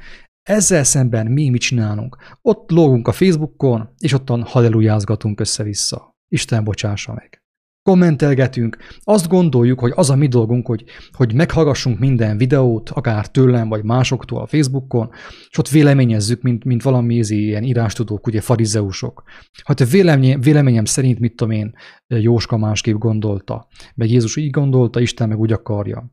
Ezzel 0.44 0.84
szemben 0.84 1.28
mi 1.28 1.50
mit 1.50 1.62
csinálunk? 1.62 2.18
Ott 2.42 2.70
lógunk 2.70 3.08
a 3.08 3.12
Facebookon, 3.12 3.90
és 3.98 4.13
ottan 4.13 4.44
hallelujázgatunk 4.44 5.40
össze-vissza. 5.40 6.12
Isten 6.34 6.63
bocsássa 6.63 7.13
meg. 7.13 7.42
Kommentelgetünk, 7.90 8.78
azt 9.00 9.28
gondoljuk, 9.28 9.80
hogy 9.80 9.92
az 9.96 10.10
a 10.10 10.16
mi 10.16 10.28
dolgunk, 10.28 10.68
hogy, 10.68 10.84
hogy 11.12 11.34
meghallgassunk 11.34 12.00
minden 12.00 12.38
videót, 12.38 12.90
akár 12.90 13.28
tőlem, 13.28 13.70
vagy 13.70 13.84
másoktól 13.84 14.42
a 14.42 14.48
Facebookon, 14.48 15.10
és 15.50 15.58
ott 15.58 15.70
véleményezzük, 15.70 16.42
mint, 16.42 16.63
mint 16.63 16.84
valami 16.84 17.16
ilyen 17.16 17.63
írástudók, 17.63 18.28
ugye 18.28 18.42
farizeusok. 18.42 19.24
Hát 19.63 19.90
véleményem, 19.90 20.42
véleményem 20.42 20.86
szerint, 20.86 21.20
mit 21.20 21.36
tudom 21.36 21.54
én, 21.54 21.74
Jóska 22.08 22.58
másképp 22.58 22.98
gondolta, 22.98 23.68
meg 23.96 24.10
Jézus 24.10 24.36
így 24.36 24.50
gondolta, 24.50 25.00
Isten 25.00 25.28
meg 25.28 25.40
úgy 25.40 25.52
akarja. 25.52 26.12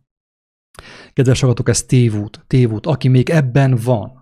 Kedves 1.12 1.40
hallgatók, 1.40 1.68
ez 1.68 1.82
tévút, 1.82 2.44
tévút. 2.46 2.86
Aki 2.86 3.08
még 3.08 3.30
ebben 3.30 3.78
van, 3.84 4.19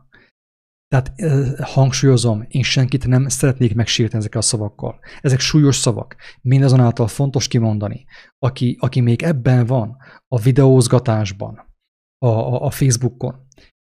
tehát 0.89 1.13
hangsúlyozom, 1.61 2.45
én 2.49 2.63
senkit 2.63 3.07
nem 3.07 3.29
szeretnék 3.29 3.75
megsérteni 3.75 4.19
ezekkel 4.19 4.41
a 4.41 4.43
szavakkal. 4.43 4.99
Ezek 5.21 5.41
súlyos 5.41 5.77
szavak. 5.77 6.17
Mindazonáltal 6.41 7.07
fontos 7.09 7.49
kimondani. 7.49 8.05
Aki, 8.39 8.77
aki 8.81 9.01
még 9.01 9.23
ebben 9.23 9.67
van, 9.67 9.97
a 10.29 10.39
videózgatásban, 10.39 11.77
a, 12.19 12.27
a, 12.27 12.65
a 12.65 12.71
Facebookon, 12.71 13.47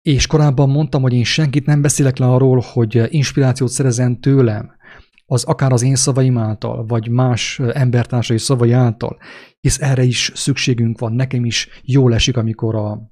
és 0.01 0.27
korábban 0.27 0.69
mondtam, 0.69 1.01
hogy 1.01 1.13
én 1.13 1.23
senkit 1.23 1.65
nem 1.65 1.81
beszélek 1.81 2.17
le 2.17 2.25
arról, 2.25 2.63
hogy 2.73 3.13
inspirációt 3.13 3.69
szerezen 3.69 4.21
tőlem, 4.21 4.79
az 5.25 5.43
akár 5.43 5.71
az 5.71 5.81
én 5.81 5.95
szavaim 5.95 6.37
által, 6.37 6.85
vagy 6.85 7.09
más 7.09 7.59
embertársai 7.59 8.37
szavai 8.37 8.71
által, 8.71 9.17
hisz 9.59 9.81
erre 9.81 10.03
is 10.03 10.31
szükségünk 10.35 10.99
van. 10.99 11.13
Nekem 11.13 11.45
is 11.45 11.81
jól 11.83 12.13
esik, 12.13 12.37
amikor 12.37 12.75
a, 12.75 13.09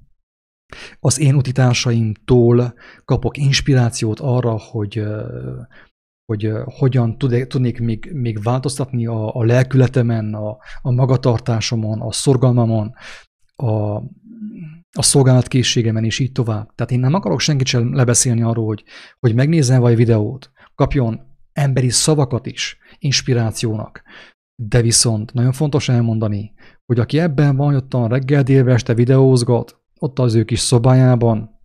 az 1.00 1.20
én 1.20 1.34
utitársaimtól 1.34 2.74
kapok 3.04 3.36
inspirációt 3.36 4.20
arra, 4.20 4.58
hogy, 4.58 5.02
hogy 6.24 6.52
hogyan 6.64 7.18
tudnék 7.18 7.80
még, 7.80 8.10
még 8.12 8.42
változtatni 8.42 9.06
a, 9.06 9.34
a 9.34 9.44
lelkületemen, 9.44 10.34
a, 10.34 10.56
a 10.82 10.90
magatartásomon, 10.90 12.00
a 12.00 12.12
szorgalmamon, 12.12 12.94
a, 13.56 13.96
a 14.92 15.02
szolgálatkészségemen, 15.02 16.04
és 16.04 16.18
így 16.18 16.32
tovább. 16.32 16.74
Tehát 16.74 16.92
én 16.92 17.00
nem 17.00 17.14
akarok 17.14 17.40
senkit 17.40 17.66
sem 17.66 17.94
lebeszélni 17.94 18.42
arról, 18.42 18.66
hogy, 18.66 18.84
hogy 19.20 19.34
megnézzen 19.34 19.80
vagy 19.80 19.96
videót, 19.96 20.50
kapjon 20.74 21.20
emberi 21.52 21.90
szavakat 21.90 22.46
is 22.46 22.78
inspirációnak. 22.98 24.02
De 24.62 24.82
viszont 24.82 25.32
nagyon 25.32 25.52
fontos 25.52 25.88
elmondani, 25.88 26.52
hogy 26.86 26.98
aki 26.98 27.18
ebben 27.18 27.56
van, 27.56 27.74
ottan 27.74 28.08
reggel, 28.08 28.42
délbe, 28.42 28.72
este 28.72 28.94
videózgat, 28.94 29.79
ott 30.00 30.18
az 30.18 30.34
ő 30.34 30.44
kis 30.44 30.58
szobájában, 30.60 31.60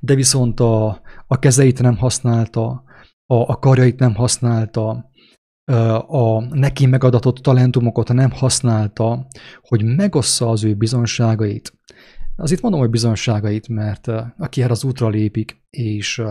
de 0.00 0.14
viszont 0.14 0.60
a, 0.60 1.00
a 1.26 1.38
kezeit 1.38 1.80
nem 1.80 1.96
használta, 1.96 2.82
a, 3.26 3.34
a 3.34 3.58
karjait 3.58 3.98
nem 3.98 4.14
használta, 4.14 5.10
a 6.06 6.54
neki 6.54 6.86
megadatott 6.86 7.36
talentumokat 7.36 8.12
nem 8.12 8.30
használta, 8.30 9.26
hogy 9.60 9.84
megossza 9.84 10.48
az 10.48 10.64
ő 10.64 10.74
bizonságait. 10.74 11.72
Az 12.36 12.50
itt 12.50 12.60
mondom, 12.60 12.80
hogy 12.80 12.90
bizonságait, 12.90 13.68
mert 13.68 14.06
aki 14.38 14.62
erre 14.62 14.72
az 14.72 14.84
útra 14.84 15.08
lépik, 15.08 15.62
és 15.70 16.22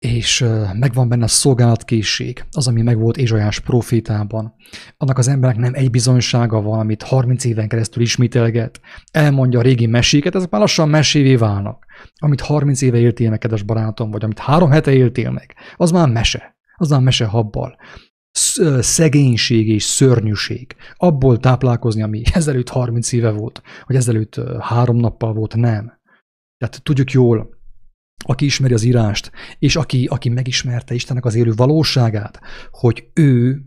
és 0.00 0.44
megvan 0.74 1.08
benne 1.08 1.24
a 1.24 1.28
szolgálatkészség, 1.28 2.44
az, 2.50 2.68
ami 2.68 2.82
megvolt 2.82 3.16
Ézsajás 3.16 3.60
profétában. 3.60 4.54
Annak 4.96 5.18
az 5.18 5.28
embernek 5.28 5.58
nem 5.58 5.74
egy 5.74 5.90
bizonysága 5.90 6.60
van, 6.60 6.78
amit 6.78 7.02
30 7.02 7.44
éven 7.44 7.68
keresztül 7.68 8.02
ismételget, 8.02 8.80
elmondja 9.10 9.58
a 9.58 9.62
régi 9.62 9.86
meséket, 9.86 10.34
ezek 10.34 10.50
már 10.50 10.60
lassan 10.60 10.88
mesévé 10.88 11.36
válnak. 11.36 11.86
Amit 12.14 12.40
30 12.40 12.82
éve 12.82 12.98
éltél 12.98 13.30
meg, 13.30 13.38
kedves 13.38 13.62
barátom, 13.62 14.10
vagy 14.10 14.24
amit 14.24 14.38
három 14.38 14.70
hete 14.70 14.92
éltél 14.92 15.30
meg, 15.30 15.54
az 15.76 15.90
már 15.90 16.08
mese. 16.08 16.56
Az 16.76 16.90
már 16.90 17.00
mese 17.00 17.24
habbal. 17.24 17.76
Szegénység 18.80 19.68
és 19.68 19.82
szörnyűség. 19.82 20.76
Abból 20.94 21.38
táplálkozni, 21.38 22.02
ami 22.02 22.22
ezelőtt 22.32 22.68
30 22.68 23.12
éve 23.12 23.30
volt, 23.30 23.62
vagy 23.86 23.96
ezelőtt 23.96 24.40
három 24.60 24.96
nappal 24.96 25.32
volt, 25.32 25.56
nem. 25.56 25.98
Tehát 26.58 26.82
tudjuk 26.82 27.10
jól, 27.10 27.59
aki 28.24 28.44
ismeri 28.44 28.74
az 28.74 28.82
írást, 28.82 29.30
és 29.58 29.76
aki, 29.76 30.06
aki 30.06 30.28
megismerte 30.28 30.94
Istennek 30.94 31.24
az 31.24 31.34
élő 31.34 31.52
valóságát, 31.56 32.40
hogy 32.70 33.08
ő, 33.14 33.62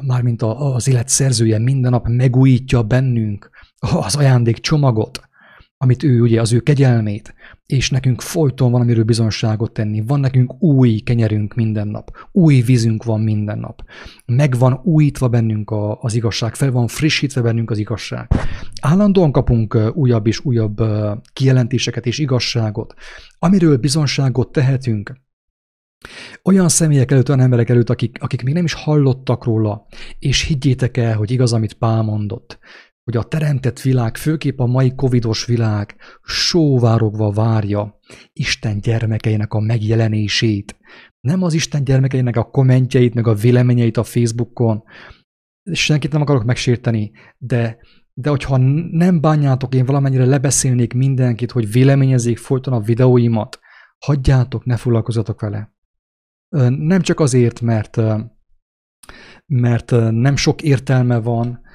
mármint 0.00 0.42
az 0.42 0.88
élet 0.88 1.08
szerzője 1.08 1.58
minden 1.58 1.90
nap 1.90 2.08
megújítja 2.08 2.82
bennünk 2.82 3.50
az 3.78 4.16
ajándék 4.16 4.58
csomagot, 4.58 5.27
amit 5.80 6.02
ő, 6.02 6.20
ugye 6.20 6.40
az 6.40 6.52
ő 6.52 6.60
kegyelmét, 6.60 7.34
és 7.66 7.90
nekünk 7.90 8.20
folyton 8.20 8.70
van, 8.70 8.80
amiről 8.80 9.04
bizonságot 9.04 9.72
tenni. 9.72 10.02
Van 10.06 10.20
nekünk 10.20 10.62
új 10.62 10.98
kenyerünk 10.98 11.54
minden 11.54 11.88
nap, 11.88 12.10
új 12.32 12.60
vízünk 12.60 13.04
van 13.04 13.20
minden 13.20 13.58
nap. 13.58 13.82
Meg 14.26 14.58
van 14.58 14.80
újítva 14.84 15.28
bennünk 15.28 15.70
a, 15.70 16.00
az 16.00 16.14
igazság, 16.14 16.54
fel 16.54 16.70
van 16.70 16.86
frissítve 16.86 17.40
bennünk 17.40 17.70
az 17.70 17.78
igazság. 17.78 18.30
Állandóan 18.80 19.32
kapunk 19.32 19.92
újabb 19.94 20.26
és 20.26 20.44
újabb 20.44 20.82
kijelentéseket 21.32 22.06
és 22.06 22.18
igazságot, 22.18 22.94
amiről 23.38 23.76
bizonságot 23.76 24.52
tehetünk, 24.52 25.26
Olyan 26.44 26.68
személyek 26.68 27.10
előtt, 27.10 27.28
olyan 27.28 27.40
emberek 27.40 27.68
előtt, 27.68 27.90
akik, 27.90 28.16
akik 28.20 28.42
még 28.42 28.54
nem 28.54 28.64
is 28.64 28.72
hallottak 28.72 29.44
róla, 29.44 29.86
és 30.18 30.42
higgyétek 30.42 30.96
el, 30.96 31.16
hogy 31.16 31.30
igaz, 31.30 31.52
amit 31.52 31.74
Pál 31.74 32.02
mondott, 32.02 32.58
hogy 33.08 33.16
a 33.16 33.22
teremtett 33.22 33.80
világ, 33.80 34.16
főképp 34.16 34.58
a 34.58 34.66
mai 34.66 34.94
covidos 34.94 35.44
világ 35.44 35.96
sóvárogva 36.22 37.30
várja 37.30 37.98
Isten 38.32 38.80
gyermekeinek 38.80 39.52
a 39.52 39.60
megjelenését. 39.60 40.76
Nem 41.20 41.42
az 41.42 41.54
Isten 41.54 41.84
gyermekeinek 41.84 42.36
a 42.36 42.44
kommentjeit, 42.44 43.14
meg 43.14 43.26
a 43.26 43.34
véleményeit 43.34 43.96
a 43.96 44.04
Facebookon. 44.04 44.82
Senkit 45.72 46.12
nem 46.12 46.20
akarok 46.20 46.44
megsérteni, 46.44 47.10
de, 47.38 47.78
de 48.12 48.30
hogyha 48.30 48.56
nem 48.90 49.20
bánjátok, 49.20 49.74
én 49.74 49.84
valamennyire 49.84 50.24
lebeszélnék 50.24 50.92
mindenkit, 50.92 51.50
hogy 51.50 51.72
véleményezzék 51.72 52.38
folyton 52.38 52.72
a 52.72 52.80
videóimat, 52.80 53.58
hagyjátok, 53.98 54.64
ne 54.64 54.76
foglalkozzatok 54.76 55.40
vele. 55.40 55.72
Nem 56.68 57.00
csak 57.00 57.20
azért, 57.20 57.60
mert, 57.60 58.00
mert 59.46 59.90
nem 60.10 60.36
sok 60.36 60.62
értelme 60.62 61.18
van, 61.20 61.66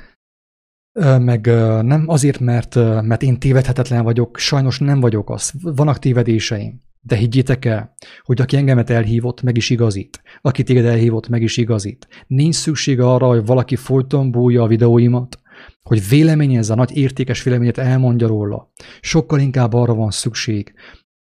meg 1.19 1.45
nem 1.81 2.03
azért, 2.07 2.39
mert, 2.39 2.75
mert 3.01 3.23
én 3.23 3.39
tévedhetetlen 3.39 4.03
vagyok, 4.03 4.37
sajnos 4.37 4.79
nem 4.79 4.99
vagyok 4.99 5.29
az. 5.29 5.53
Vannak 5.61 5.99
tévedéseim. 5.99 6.81
De 7.05 7.15
higgyétek 7.15 7.65
el, 7.65 7.93
hogy 8.21 8.41
aki 8.41 8.57
engemet 8.57 8.89
elhívott, 8.89 9.41
meg 9.41 9.57
is 9.57 9.69
igazít. 9.69 10.21
Aki 10.41 10.63
téged 10.63 10.85
elhívott, 10.85 11.27
meg 11.27 11.41
is 11.41 11.57
igazít. 11.57 12.07
Nincs 12.27 12.55
szükség 12.55 12.99
arra, 12.99 13.27
hogy 13.27 13.45
valaki 13.45 13.75
folyton 13.75 14.31
bújja 14.31 14.63
a 14.63 14.67
videóimat, 14.67 15.39
hogy 15.83 16.07
véleményezze, 16.09 16.75
nagy 16.75 16.97
értékes 16.97 17.43
véleményet 17.43 17.77
elmondja 17.77 18.27
róla. 18.27 18.71
Sokkal 19.01 19.39
inkább 19.39 19.73
arra 19.73 19.93
van 19.93 20.11
szükség, 20.11 20.73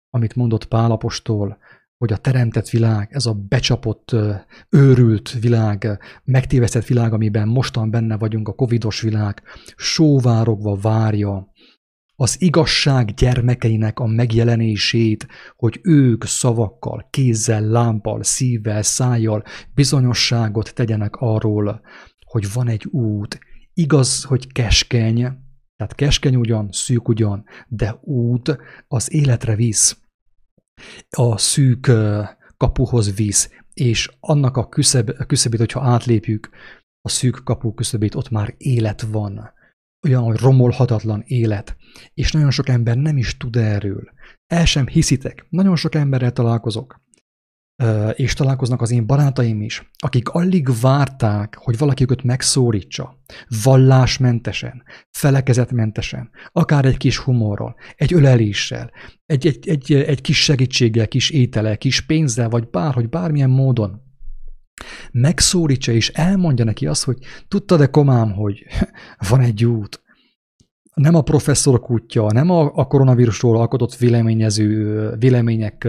amit 0.09 0.35
mondott 0.35 0.65
Pálapostól, 0.65 1.57
hogy 2.01 2.11
a 2.11 2.17
teremtett 2.17 2.69
világ, 2.69 3.07
ez 3.11 3.25
a 3.25 3.33
becsapott, 3.33 4.15
őrült 4.69 5.31
világ, 5.39 5.99
megtévesztett 6.23 6.85
világ, 6.85 7.13
amiben 7.13 7.47
mostan 7.47 7.89
benne 7.89 8.17
vagyunk, 8.17 8.47
a 8.47 8.53
covidos 8.53 9.01
világ, 9.01 9.43
sóvárogva 9.75 10.75
várja 10.75 11.51
az 12.15 12.41
igazság 12.41 13.13
gyermekeinek 13.13 13.99
a 13.99 14.05
megjelenését, 14.05 15.27
hogy 15.55 15.79
ők 15.83 16.23
szavakkal, 16.23 17.07
kézzel, 17.09 17.61
lámpal, 17.61 18.23
szívvel, 18.23 18.81
szájjal 18.81 19.43
bizonyosságot 19.73 20.73
tegyenek 20.73 21.15
arról, 21.15 21.81
hogy 22.25 22.53
van 22.53 22.67
egy 22.67 22.85
út, 22.85 23.39
igaz, 23.73 24.23
hogy 24.23 24.51
keskeny, 24.51 25.19
tehát 25.75 25.95
keskeny 25.95 26.35
ugyan, 26.35 26.69
szűk 26.71 27.07
ugyan, 27.07 27.43
de 27.67 27.99
út 28.01 28.57
az 28.87 29.13
életre 29.13 29.55
visz 29.55 30.01
a 31.09 31.37
szűk 31.37 31.91
kapuhoz 32.57 33.15
visz, 33.15 33.49
és 33.73 34.09
annak 34.19 34.57
a 34.57 34.69
küszöb, 34.69 35.25
küszöbét, 35.27 35.59
hogyha 35.59 35.81
átlépjük, 35.81 36.49
a 37.01 37.09
szűk 37.09 37.41
kapu 37.43 37.73
küszöbét, 37.73 38.15
ott 38.15 38.29
már 38.29 38.53
élet 38.57 39.01
van. 39.01 39.53
Olyan, 40.07 40.23
hogy 40.23 40.37
romolhatatlan 40.37 41.23
élet. 41.25 41.77
És 42.13 42.31
nagyon 42.31 42.51
sok 42.51 42.69
ember 42.69 42.97
nem 42.97 43.17
is 43.17 43.37
tud 43.37 43.55
erről. 43.55 44.11
El 44.47 44.65
sem 44.65 44.87
hiszitek. 44.87 45.45
Nagyon 45.49 45.75
sok 45.75 45.95
emberrel 45.95 46.31
találkozok 46.31 47.01
és 48.13 48.33
találkoznak 48.33 48.81
az 48.81 48.91
én 48.91 49.05
barátaim 49.05 49.61
is, 49.61 49.91
akik 49.97 50.29
alig 50.29 50.69
várták, 50.81 51.57
hogy 51.59 51.77
valaki 51.77 52.03
őket 52.03 52.23
megszólítsa, 52.23 53.17
vallásmentesen, 53.63 54.83
felekezetmentesen, 55.09 56.29
akár 56.51 56.85
egy 56.85 56.97
kis 56.97 57.17
humorral, 57.17 57.75
egy 57.95 58.13
öleléssel, 58.13 58.91
egy, 59.25 59.47
egy, 59.47 59.69
egy, 59.69 59.93
egy 59.93 60.21
kis 60.21 60.43
segítséggel, 60.43 61.07
kis 61.07 61.29
étele, 61.29 61.75
kis 61.75 62.01
pénzzel, 62.01 62.49
vagy 62.49 62.69
bárhogy, 62.69 63.09
bármilyen 63.09 63.49
módon. 63.49 64.01
Megszólítsa 65.11 65.91
és 65.91 66.09
elmondja 66.09 66.65
neki 66.65 66.87
azt, 66.87 67.03
hogy 67.03 67.17
tudtad-e 67.47 67.87
komám, 67.87 68.31
hogy 68.33 68.65
van 69.29 69.41
egy 69.41 69.65
út, 69.65 70.01
nem 70.93 71.15
a 71.15 71.21
professzorok 71.21 71.89
útja, 71.89 72.31
nem 72.31 72.49
a, 72.49 72.71
a 72.75 72.87
koronavírusról 72.87 73.57
alkotott 73.57 73.95
véleményező, 73.95 75.09
vélemények 75.19 75.87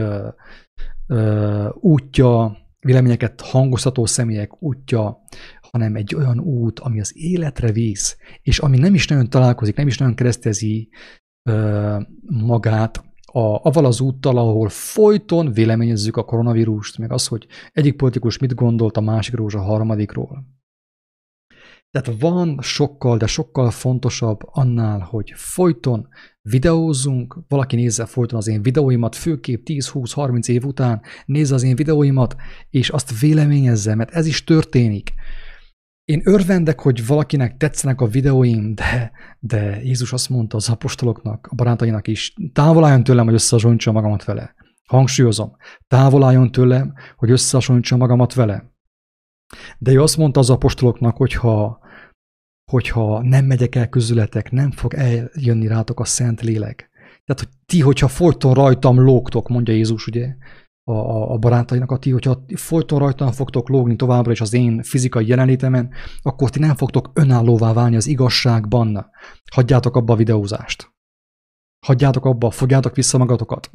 útja, 1.74 2.56
véleményeket 2.80 3.40
hangoztató 3.40 4.06
személyek 4.06 4.62
útja, 4.62 5.18
hanem 5.70 5.96
egy 5.96 6.14
olyan 6.14 6.38
út, 6.38 6.80
ami 6.80 7.00
az 7.00 7.12
életre 7.16 7.72
víz, 7.72 8.16
és 8.42 8.58
ami 8.58 8.78
nem 8.78 8.94
is 8.94 9.06
nagyon 9.06 9.30
találkozik, 9.30 9.76
nem 9.76 9.86
is 9.86 9.98
nagyon 9.98 10.14
keresztezi 10.14 10.88
magát 12.22 13.04
a, 13.32 13.68
avval 13.68 13.84
az 13.84 14.00
úttal, 14.00 14.38
ahol 14.38 14.68
folyton 14.68 15.52
véleményezzük 15.52 16.16
a 16.16 16.24
koronavírust, 16.24 16.98
meg 16.98 17.12
az, 17.12 17.26
hogy 17.26 17.46
egyik 17.72 17.96
politikus 17.96 18.38
mit 18.38 18.54
gondolt 18.54 18.96
a 18.96 19.00
másikról, 19.00 19.50
a 19.52 19.60
harmadikról. 19.60 20.44
Tehát 21.92 22.20
van 22.20 22.58
sokkal, 22.62 23.16
de 23.16 23.26
sokkal 23.26 23.70
fontosabb 23.70 24.40
annál, 24.44 25.00
hogy 25.00 25.32
folyton 25.36 26.08
videózzunk, 26.42 27.38
valaki 27.48 27.76
nézze 27.76 28.06
folyton 28.06 28.38
az 28.38 28.48
én 28.48 28.62
videóimat, 28.62 29.16
főképp 29.16 29.66
10-20-30 29.66 30.48
év 30.48 30.64
után 30.64 31.02
nézze 31.26 31.54
az 31.54 31.62
én 31.62 31.76
videóimat, 31.76 32.36
és 32.70 32.88
azt 32.88 33.20
véleményezze, 33.20 33.94
mert 33.94 34.10
ez 34.10 34.26
is 34.26 34.44
történik. 34.44 35.12
Én 36.04 36.20
örvendek, 36.24 36.80
hogy 36.80 37.06
valakinek 37.06 37.56
tetszenek 37.56 38.00
a 38.00 38.06
videóim, 38.06 38.74
de, 38.74 39.12
de 39.38 39.82
Jézus 39.82 40.12
azt 40.12 40.28
mondta 40.28 40.56
az 40.56 40.68
apostoloknak, 40.68 41.46
a 41.50 41.54
barátainak 41.54 42.08
is, 42.08 42.34
távol 42.52 42.84
álljon 42.84 43.04
tőlem, 43.04 43.24
hogy 43.24 43.34
összehasonlítsam 43.34 43.94
magamat 43.94 44.24
vele. 44.24 44.54
Hangsúlyozom, 44.88 45.56
távol 45.88 46.24
álljon 46.24 46.52
tőlem, 46.52 46.92
hogy 47.16 47.30
összehasonlítsam 47.30 47.98
magamat 47.98 48.34
vele. 48.34 48.71
De 49.78 49.92
ő 49.92 50.02
azt 50.02 50.16
mondta 50.16 50.40
az 50.40 50.50
apostoloknak, 50.50 51.16
hogyha, 51.16 51.78
hogyha 52.70 53.22
nem 53.22 53.44
megyek 53.44 53.74
el 53.74 53.88
közületek, 53.88 54.50
nem 54.50 54.70
fog 54.70 54.94
eljönni 54.94 55.66
rátok 55.66 56.00
a 56.00 56.04
Szent 56.04 56.40
Lélek. 56.40 56.90
Tehát, 57.24 57.42
hogy 57.42 57.48
ti, 57.66 57.80
hogyha 57.80 58.08
folyton 58.08 58.54
rajtam 58.54 59.00
lógtok, 59.00 59.48
mondja 59.48 59.74
Jézus, 59.74 60.06
ugye, 60.06 60.34
a, 60.84 60.92
a, 60.92 61.32
a 61.32 61.38
barátainak, 61.38 61.90
a 61.90 61.98
ti, 61.98 62.10
hogyha 62.10 62.44
folyton 62.54 62.98
rajtam 62.98 63.32
fogtok 63.32 63.68
lógni 63.68 63.96
továbbra 63.96 64.30
is 64.30 64.40
az 64.40 64.52
én 64.52 64.82
fizikai 64.82 65.26
jelenlétemen, 65.26 65.90
akkor 66.22 66.50
ti 66.50 66.58
nem 66.58 66.74
fogtok 66.74 67.10
önállóvá 67.14 67.72
válni 67.72 67.96
az 67.96 68.06
igazságban. 68.06 69.10
Hagyjátok 69.50 69.96
abba 69.96 70.12
a 70.12 70.16
videózást. 70.16 70.90
Hagyjátok 71.86 72.24
abba, 72.24 72.50
fogjátok 72.50 72.94
vissza 72.94 73.18
magatokat. 73.18 73.70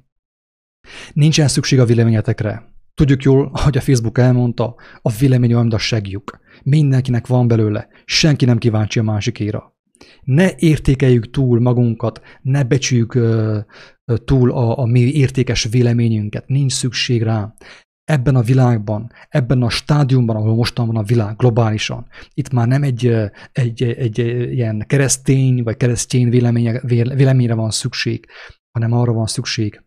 Nincsen 1.14 1.48
szükség 1.48 1.80
a 1.80 1.86
véleményetekre. 1.86 2.77
Tudjuk 2.98 3.24
jól, 3.24 3.52
hogy 3.54 3.78
a 3.78 3.82
Facebook 3.82 4.18
elmondta, 4.18 4.76
a 5.02 5.12
vélemény 5.12 5.54
olyan, 5.54 5.72
a 5.72 5.78
segjük. 5.78 6.40
Mindenkinek 6.64 7.28
van 7.28 7.48
belőle, 7.48 7.88
senki 8.06 8.46
nem 8.46 8.58
kíváncsi 8.58 9.00
a 9.00 9.04
másikéra. 9.04 9.76
Ne 10.24 10.50
értékeljük 10.56 11.30
túl 11.30 11.60
magunkat, 11.60 12.22
ne 12.42 12.64
becsüljük 12.64 13.16
uh, 13.16 13.58
túl 14.26 14.52
a, 14.52 14.78
a 14.80 14.86
mi 14.86 15.00
értékes 15.00 15.64
véleményünket, 15.64 16.48
nincs 16.48 16.74
szükség 16.74 17.24
rá. 17.24 17.54
Ebben 18.04 18.36
a 18.36 18.42
világban, 18.42 19.12
ebben 19.30 19.62
a 19.62 19.70
stádiumban, 19.70 20.36
ahol 20.36 20.56
mostan 20.56 20.88
van 20.88 20.96
a 20.96 21.04
világ 21.04 21.36
globálisan, 21.36 22.08
itt 22.34 22.52
már 22.52 22.68
nem 22.68 22.84
egy, 22.84 23.06
egy, 23.52 23.84
egy, 23.84 24.20
egy 24.20 24.52
ilyen 24.54 24.84
keresztény 24.88 25.64
vagy 25.64 25.78
keresztény 25.78 26.30
véleménye, 26.30 26.82
véleményre 27.16 27.54
van 27.54 27.70
szükség, 27.70 28.26
hanem 28.72 28.92
arra 28.92 29.14
van 29.14 29.28
szükség, 29.28 29.82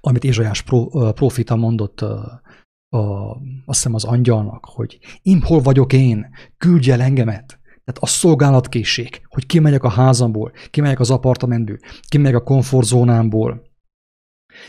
amit 0.00 0.24
Ézsajás 0.24 0.62
pro, 0.62 0.86
profita 1.12 1.56
mondott 1.56 2.00
a, 2.00 2.42
azt 3.64 3.78
hiszem 3.78 3.94
az 3.94 4.04
angyalnak, 4.04 4.64
hogy 4.64 4.98
im 5.22 5.42
hol 5.42 5.60
vagyok 5.60 5.92
én, 5.92 6.26
küldj 6.56 6.90
el 6.90 7.00
engemet. 7.00 7.60
Tehát 7.84 8.00
a 8.00 8.06
szolgálatkészség, 8.06 9.20
hogy 9.28 9.46
kimegyek 9.46 9.82
a 9.82 9.88
házamból, 9.88 10.52
kimegyek 10.70 11.00
az 11.00 11.10
apartamentből, 11.10 11.78
kimegyek 12.08 12.36
a 12.36 12.42
komfortzónámból, 12.42 13.62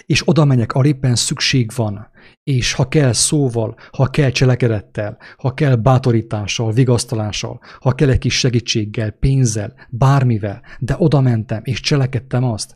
és 0.05 0.27
oda 0.27 0.45
megyek, 0.45 0.73
ahol 0.73 1.15
szükség 1.15 1.71
van, 1.75 2.09
és 2.43 2.73
ha 2.73 2.87
kell 2.87 3.13
szóval, 3.13 3.75
ha 3.91 4.09
kell 4.09 4.29
cselekedettel, 4.29 5.17
ha 5.37 5.53
kell 5.53 5.75
bátorítással, 5.75 6.71
vigasztalással, 6.71 7.59
ha 7.79 7.91
kell 7.91 8.09
egy 8.09 8.17
kis 8.17 8.39
segítséggel, 8.39 9.11
pénzzel, 9.11 9.73
bármivel, 9.89 10.61
de 10.79 10.95
oda 10.97 11.21
mentem, 11.21 11.61
és 11.63 11.79
cselekedtem 11.79 12.43
azt, 12.43 12.75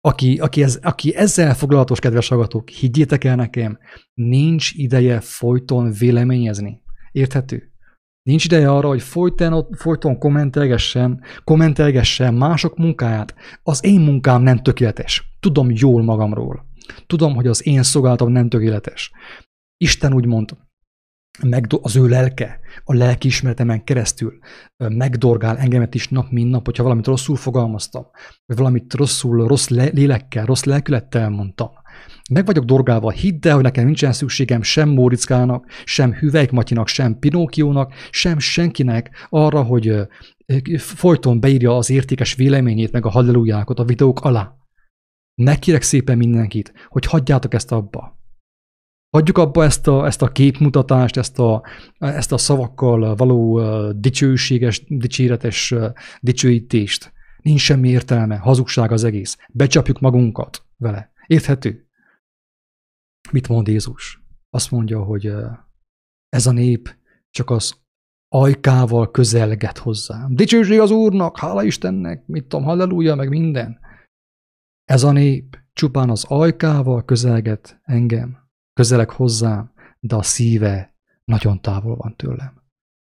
aki, 0.00 0.38
aki, 0.38 0.62
ez, 0.62 0.78
aki 0.82 1.14
ezzel 1.14 1.54
foglalatos, 1.54 1.98
kedves 1.98 2.28
hallgatók, 2.28 2.68
higgyétek 2.68 3.24
el 3.24 3.36
nekem, 3.36 3.78
nincs 4.14 4.72
ideje 4.72 5.20
folyton 5.20 5.92
véleményezni. 5.92 6.82
Érthető? 7.12 7.72
Nincs 8.22 8.44
ideje 8.44 8.70
arra, 8.70 8.88
hogy 8.88 9.02
folyton, 9.02 9.66
folyton 9.72 10.18
kommentelgessen, 10.18 11.20
kommentelgessen 11.44 12.34
mások 12.34 12.76
munkáját. 12.76 13.34
Az 13.62 13.84
én 13.84 14.00
munkám 14.00 14.42
nem 14.42 14.62
tökéletes. 14.62 15.36
Tudom 15.40 15.70
jól 15.70 16.02
magamról. 16.02 16.66
Tudom, 17.06 17.34
hogy 17.34 17.46
az 17.46 17.66
én 17.66 17.82
szolgálatom 17.82 18.32
nem 18.32 18.48
tökéletes. 18.48 19.10
Isten 19.76 20.14
úgy 20.14 20.26
mond, 21.42 21.66
az 21.82 21.96
ő 21.96 22.08
lelke, 22.08 22.60
a 22.84 22.94
lelki 22.94 23.26
ismeretemen 23.26 23.84
keresztül 23.84 24.38
megdorgál 24.76 25.58
engemet 25.58 25.94
is 25.94 26.08
nap, 26.08 26.30
mint 26.30 26.50
nap, 26.50 26.64
hogyha 26.64 26.82
valamit 26.82 27.06
rosszul 27.06 27.36
fogalmaztam, 27.36 28.06
vagy 28.46 28.56
valamit 28.56 28.94
rosszul, 28.94 29.46
rossz 29.46 29.68
lélekkel, 29.68 30.44
rossz 30.44 30.64
lelkülettel 30.64 31.30
mondtam, 31.30 31.70
Meg 32.30 32.46
vagyok 32.46 32.64
dorgálva, 32.64 33.10
hidd 33.10 33.48
el, 33.48 33.54
hogy 33.54 33.62
nekem 33.62 33.84
nincsen 33.84 34.12
szükségem 34.12 34.62
sem 34.62 34.88
Móriczkának, 34.88 35.66
sem 35.84 36.12
Hüvelykmatyinak, 36.12 36.88
sem 36.88 37.18
Pinókiónak, 37.18 37.94
sem 38.10 38.38
senkinek 38.38 39.26
arra, 39.28 39.62
hogy 39.62 39.92
folyton 40.76 41.40
beírja 41.40 41.76
az 41.76 41.90
értékes 41.90 42.34
véleményét, 42.34 42.92
meg 42.92 43.06
a 43.06 43.10
hallelujákat 43.10 43.78
a 43.78 43.84
videók 43.84 44.20
alá. 44.20 44.54
Megkérek 45.34 45.82
szépen 45.82 46.16
mindenkit, 46.16 46.72
hogy 46.88 47.04
hagyjátok 47.04 47.54
ezt 47.54 47.72
abba. 47.72 48.19
Hagyjuk 49.10 49.38
abba 49.38 49.64
ezt 49.64 49.86
a, 49.86 50.06
ezt 50.06 50.22
a 50.22 50.32
képmutatást, 50.32 51.16
ezt 51.16 51.38
a, 51.38 51.62
ezt 51.98 52.32
a 52.32 52.38
szavakkal 52.38 53.14
való 53.14 53.60
dicsőséges, 53.92 54.84
dicséretes 54.88 55.74
dicsőítést. 56.20 57.12
Nincs 57.42 57.60
semmi 57.60 57.88
értelme, 57.88 58.36
hazugság 58.36 58.92
az 58.92 59.04
egész. 59.04 59.36
Becsapjuk 59.52 60.00
magunkat 60.00 60.64
vele. 60.76 61.12
Érthető? 61.26 61.88
Mit 63.32 63.48
mond 63.48 63.68
Jézus? 63.68 64.22
Azt 64.50 64.70
mondja, 64.70 65.02
hogy 65.02 65.32
ez 66.28 66.46
a 66.46 66.52
nép 66.52 66.96
csak 67.30 67.50
az 67.50 67.80
ajkával 68.28 69.10
közelget 69.10 69.78
hozzám. 69.78 70.34
Dicsőség 70.34 70.80
az 70.80 70.90
Úrnak, 70.90 71.38
hála 71.38 71.62
Istennek, 71.62 72.26
mit 72.26 72.46
tudom, 72.46 72.64
halleluja, 72.64 73.14
meg 73.14 73.28
minden. 73.28 73.78
Ez 74.84 75.02
a 75.02 75.12
nép 75.12 75.58
csupán 75.72 76.10
az 76.10 76.24
ajkával 76.28 77.04
közelget 77.04 77.80
engem, 77.82 78.49
közeleg 78.72 79.10
hozzám, 79.10 79.72
de 80.00 80.16
a 80.16 80.22
szíve 80.22 80.94
nagyon 81.24 81.60
távol 81.60 81.96
van 81.96 82.16
tőlem. 82.16 82.58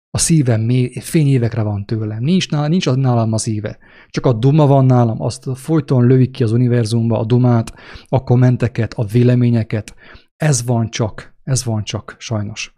A 0.10 0.19
szívem 0.19 0.62
mély, 0.62 0.99
fényévekre 0.99 1.62
van 1.62 1.86
tőlem. 1.86 2.23
Nincs, 2.23 2.49
nálam, 2.49 2.69
nincs 2.69 2.89
nálam 2.89 3.34
a 3.34 3.38
szíve. 3.38 3.77
Csak 4.08 4.25
a 4.25 4.34
duma 4.34 4.67
van 4.67 4.86
nálam, 4.86 5.21
azt 5.21 5.49
folyton 5.56 6.08
lövik 6.08 6.32
ki 6.32 6.43
az 6.43 6.51
univerzumba 6.51 7.19
a 7.19 7.25
dumát, 7.25 7.73
a 8.08 8.23
kommenteket, 8.23 8.93
a 8.93 9.06
véleményeket. 9.06 9.95
Ez 10.36 10.65
van 10.65 10.89
csak, 10.89 11.36
ez 11.43 11.63
van 11.63 11.84
csak, 11.84 12.15
sajnos. 12.19 12.75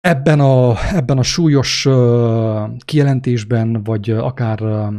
Ebben 0.00 0.40
a, 0.40 0.74
ebben 0.94 1.18
a 1.18 1.22
súlyos 1.22 1.86
uh, 1.86 2.76
kijelentésben, 2.76 3.82
vagy 3.82 4.12
uh, 4.12 4.24
akár, 4.24 4.62
uh, 4.62 4.94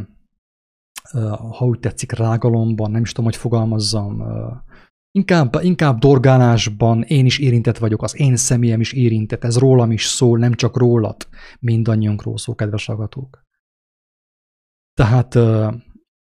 ha 1.32 1.64
úgy 1.64 1.78
tetszik, 1.78 2.12
rágalomban, 2.12 2.90
nem 2.90 3.02
is 3.02 3.12
tudom, 3.12 3.24
hogy 3.24 3.36
fogalmazzam, 3.36 4.22
Inkább, 5.12 5.58
inkább 5.60 5.98
dorgálásban 5.98 7.02
én 7.02 7.26
is 7.26 7.38
érintett 7.38 7.78
vagyok, 7.78 8.02
az 8.02 8.20
én 8.20 8.36
személyem 8.36 8.80
is 8.80 8.92
érintett, 8.92 9.44
ez 9.44 9.58
rólam 9.58 9.92
is 9.92 10.04
szól, 10.04 10.38
nem 10.38 10.54
csak 10.54 10.76
rólad, 10.76 11.28
mindannyiunkról 11.60 12.38
szól, 12.38 12.54
kedves 12.54 12.86
hallgatók. 12.86 13.44
Tehát, 14.94 15.38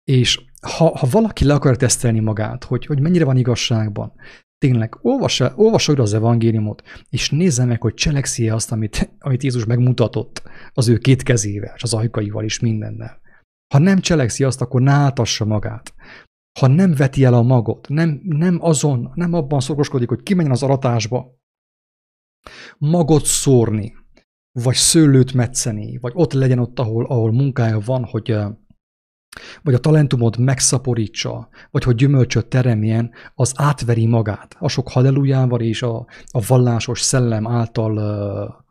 és 0.04 0.44
ha, 0.60 0.96
ha 0.98 1.06
valaki 1.10 1.44
le 1.44 1.54
akar 1.54 1.76
tesztelni 1.76 2.20
magát, 2.20 2.64
hogy, 2.64 2.86
hogy 2.86 3.00
mennyire 3.00 3.24
van 3.24 3.36
igazságban, 3.36 4.12
tényleg 4.58 4.98
olvassa, 5.02 5.52
olvassa 5.56 5.92
az 5.92 6.14
evangéliumot, 6.14 6.82
és 7.08 7.30
nézze 7.30 7.64
meg, 7.64 7.82
hogy 7.82 7.94
cselekszi 7.94 8.48
azt, 8.48 8.72
amit, 8.72 9.16
amit 9.18 9.42
Jézus 9.42 9.64
megmutatott 9.64 10.42
az 10.72 10.88
ő 10.88 10.98
két 10.98 11.22
kezével, 11.22 11.72
és 11.76 11.82
az 11.82 11.94
ajkaival 11.94 12.44
is 12.44 12.60
mindennel. 12.60 13.20
Ha 13.74 13.78
nem 13.78 14.00
cselekszi 14.00 14.44
azt, 14.44 14.60
akkor 14.60 14.80
ne 14.80 15.12
magát 15.44 15.94
ha 16.58 16.66
nem 16.66 16.94
veti 16.94 17.24
el 17.24 17.34
a 17.34 17.42
magot, 17.42 17.88
nem, 17.88 18.20
nem 18.22 18.58
azon, 18.60 19.10
nem 19.14 19.32
abban 19.32 19.60
szokoskodik, 19.60 20.08
hogy 20.08 20.22
kimenjen 20.22 20.54
az 20.54 20.62
aratásba, 20.62 21.38
magot 22.78 23.24
szórni, 23.24 23.94
vagy 24.52 24.74
szőlőt 24.74 25.32
metszeni, 25.32 25.98
vagy 25.98 26.12
ott 26.14 26.32
legyen 26.32 26.58
ott, 26.58 26.78
ahol, 26.78 27.04
ahol 27.04 27.32
munkája 27.32 27.80
van, 27.80 28.04
hogy 28.04 28.36
vagy 29.62 29.74
a 29.74 29.78
talentumot 29.78 30.36
megszaporítsa, 30.36 31.48
vagy 31.70 31.82
hogy 31.82 31.94
gyümölcsöt 31.94 32.48
teremjen, 32.48 33.10
az 33.34 33.52
átveri 33.56 34.06
magát 34.06 34.56
a 34.58 34.68
sok 34.68 34.88
hallelujával 34.88 35.60
és 35.60 35.82
a, 35.82 35.96
a 36.30 36.44
vallásos 36.46 37.00
szellem 37.00 37.46
által 37.46 38.64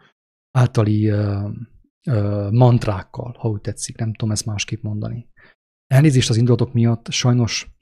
általi 0.51 1.13
mantrákkal, 2.51 3.35
ha 3.39 3.49
úgy 3.49 3.61
tetszik, 3.61 3.97
nem 3.97 4.13
tudom 4.13 4.33
ezt 4.33 4.45
másképp 4.45 4.81
mondani. 4.81 5.29
Elnézést 5.87 6.29
az 6.29 6.37
indulatok 6.37 6.73
miatt, 6.73 7.11
sajnos 7.11 7.74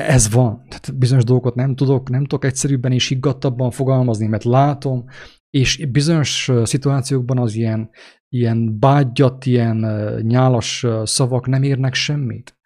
ez 0.00 0.30
van. 0.30 0.64
Tehát 0.68 0.98
bizonyos 0.98 1.24
dolgokat 1.24 1.54
nem 1.54 1.74
tudok, 1.74 2.08
nem 2.08 2.24
tudok 2.24 2.44
egyszerűbben 2.44 2.92
és 2.92 3.08
higgadtabban 3.08 3.70
fogalmazni, 3.70 4.26
mert 4.26 4.44
látom, 4.44 5.04
és 5.50 5.86
bizonyos 5.86 6.50
szituációkban 6.62 7.38
az 7.38 7.54
ilyen, 7.54 7.90
ilyen 8.28 8.78
bágyat, 8.78 9.46
ilyen 9.46 9.76
nyálas 10.22 10.86
szavak 11.04 11.46
nem 11.46 11.62
érnek 11.62 11.94
semmit. 11.94 12.58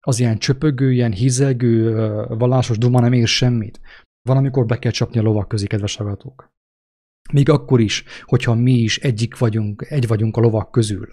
Az 0.00 0.20
ilyen 0.20 0.38
csöpögő, 0.38 0.92
ilyen 0.92 1.12
hízelgő, 1.12 1.94
vallásos 2.28 2.78
duma 2.78 3.00
nem 3.00 3.12
ér 3.12 3.26
semmit. 3.26 3.80
Van, 4.22 4.36
amikor 4.36 4.66
be 4.66 4.78
kell 4.78 4.90
csapni 4.90 5.18
a 5.18 5.22
lovak 5.22 5.48
közé, 5.48 5.66
kedves 5.66 5.96
hallgatók. 5.96 6.52
Még 7.32 7.48
akkor 7.48 7.80
is, 7.80 8.04
hogyha 8.24 8.54
mi 8.54 8.72
is 8.72 8.98
egyik 8.98 9.38
vagyunk, 9.38 9.86
egy 9.88 10.06
vagyunk 10.06 10.36
a 10.36 10.40
lovak 10.40 10.70
közül 10.70 11.08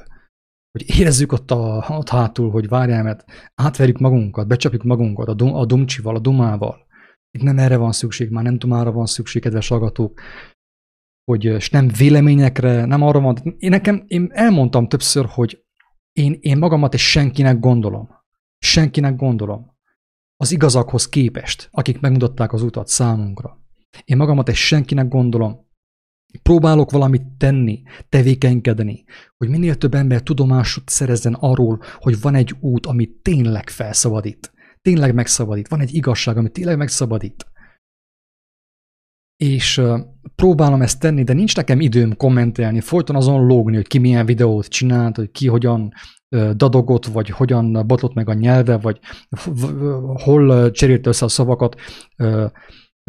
hogy 0.75 0.99
érezzük 0.99 1.31
ott, 1.31 1.51
a, 1.51 1.85
ott 1.89 2.09
hátul, 2.09 2.51
hogy 2.51 2.67
várjál, 2.67 3.03
mert 3.03 3.25
átverjük 3.55 3.97
magunkat, 3.97 4.47
becsapjuk 4.47 4.83
magunkat 4.83 5.27
a, 5.27 5.33
dum, 5.33 5.53
a 5.53 5.65
dumcsival, 5.65 6.15
a 6.15 6.19
dumával. 6.19 6.85
Itt 7.31 7.41
nem 7.41 7.57
erre 7.57 7.77
van 7.77 7.91
szükség, 7.91 8.29
már 8.29 8.43
nem 8.43 8.57
dumára 8.57 8.91
van 8.91 9.05
szükség, 9.05 9.41
kedves 9.41 9.67
hallgatók, 9.67 10.21
hogy, 11.31 11.43
és 11.43 11.69
nem 11.69 11.87
véleményekre, 11.97 12.85
nem 12.85 13.01
arra 13.01 13.19
van. 13.19 13.55
Én 13.57 13.69
nekem, 13.69 14.03
én 14.07 14.29
elmondtam 14.31 14.87
többször, 14.87 15.25
hogy 15.25 15.63
én, 16.11 16.37
én 16.39 16.57
magamat 16.57 16.93
és 16.93 17.09
senkinek 17.09 17.59
gondolom. 17.59 18.09
Senkinek 18.57 19.15
gondolom. 19.15 19.73
Az 20.37 20.51
igazakhoz 20.51 21.09
képest, 21.09 21.67
akik 21.71 21.99
megmutatták 21.99 22.53
az 22.53 22.61
utat 22.61 22.87
számunkra. 22.87 23.59
Én 24.03 24.17
magamat 24.17 24.49
és 24.49 24.67
senkinek 24.67 25.07
gondolom, 25.07 25.64
Próbálok 26.43 26.91
valamit 26.91 27.23
tenni, 27.37 27.81
tevékenykedni, 28.09 29.03
hogy 29.37 29.49
minél 29.49 29.75
több 29.75 29.93
ember 29.93 30.21
tudomást 30.21 30.89
szerezzen 30.89 31.33
arról, 31.33 31.81
hogy 31.95 32.21
van 32.21 32.35
egy 32.35 32.55
út, 32.59 32.85
ami 32.85 33.09
tényleg 33.21 33.69
felszabadít. 33.69 34.53
Tényleg 34.81 35.13
megszabadít. 35.13 35.67
Van 35.67 35.79
egy 35.79 35.93
igazság, 35.93 36.37
ami 36.37 36.49
tényleg 36.49 36.77
megszabadít. 36.77 37.45
És 39.37 39.81
próbálom 40.35 40.81
ezt 40.81 40.99
tenni, 40.99 41.23
de 41.23 41.33
nincs 41.33 41.55
nekem 41.55 41.79
időm 41.79 42.15
kommentelni, 42.15 42.79
folyton 42.79 43.15
azon 43.15 43.45
lógni, 43.45 43.75
hogy 43.75 43.87
ki 43.87 43.97
milyen 43.97 44.25
videót 44.25 44.67
csinált, 44.67 45.15
hogy 45.15 45.31
ki 45.31 45.47
hogyan 45.47 45.93
dadogott, 46.55 47.05
vagy 47.05 47.29
hogyan 47.29 47.87
botlott 47.87 48.13
meg 48.13 48.29
a 48.29 48.33
nyelve, 48.33 48.77
vagy 48.77 48.99
hol 50.13 50.71
cserélte 50.71 51.09
össze 51.09 51.25
a 51.25 51.27
szavakat. 51.27 51.75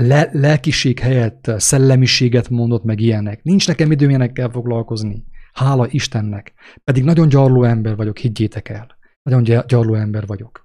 Le, 0.02 0.28
lelkiség 0.32 0.98
helyett 0.98 1.50
szellemiséget 1.56 2.48
mondott 2.48 2.84
meg 2.84 3.00
ilyenek. 3.00 3.42
Nincs 3.42 3.66
nekem 3.66 3.90
időm 3.90 4.08
ilyenekkel 4.08 4.50
foglalkozni. 4.50 5.24
Hála 5.52 5.86
Istennek. 5.90 6.52
Pedig 6.84 7.04
nagyon 7.04 7.28
gyarló 7.28 7.64
ember 7.64 7.96
vagyok, 7.96 8.18
higgyétek 8.18 8.68
el. 8.68 8.98
Nagyon 9.22 9.64
gyarló 9.66 9.94
ember 9.94 10.26
vagyok. 10.26 10.64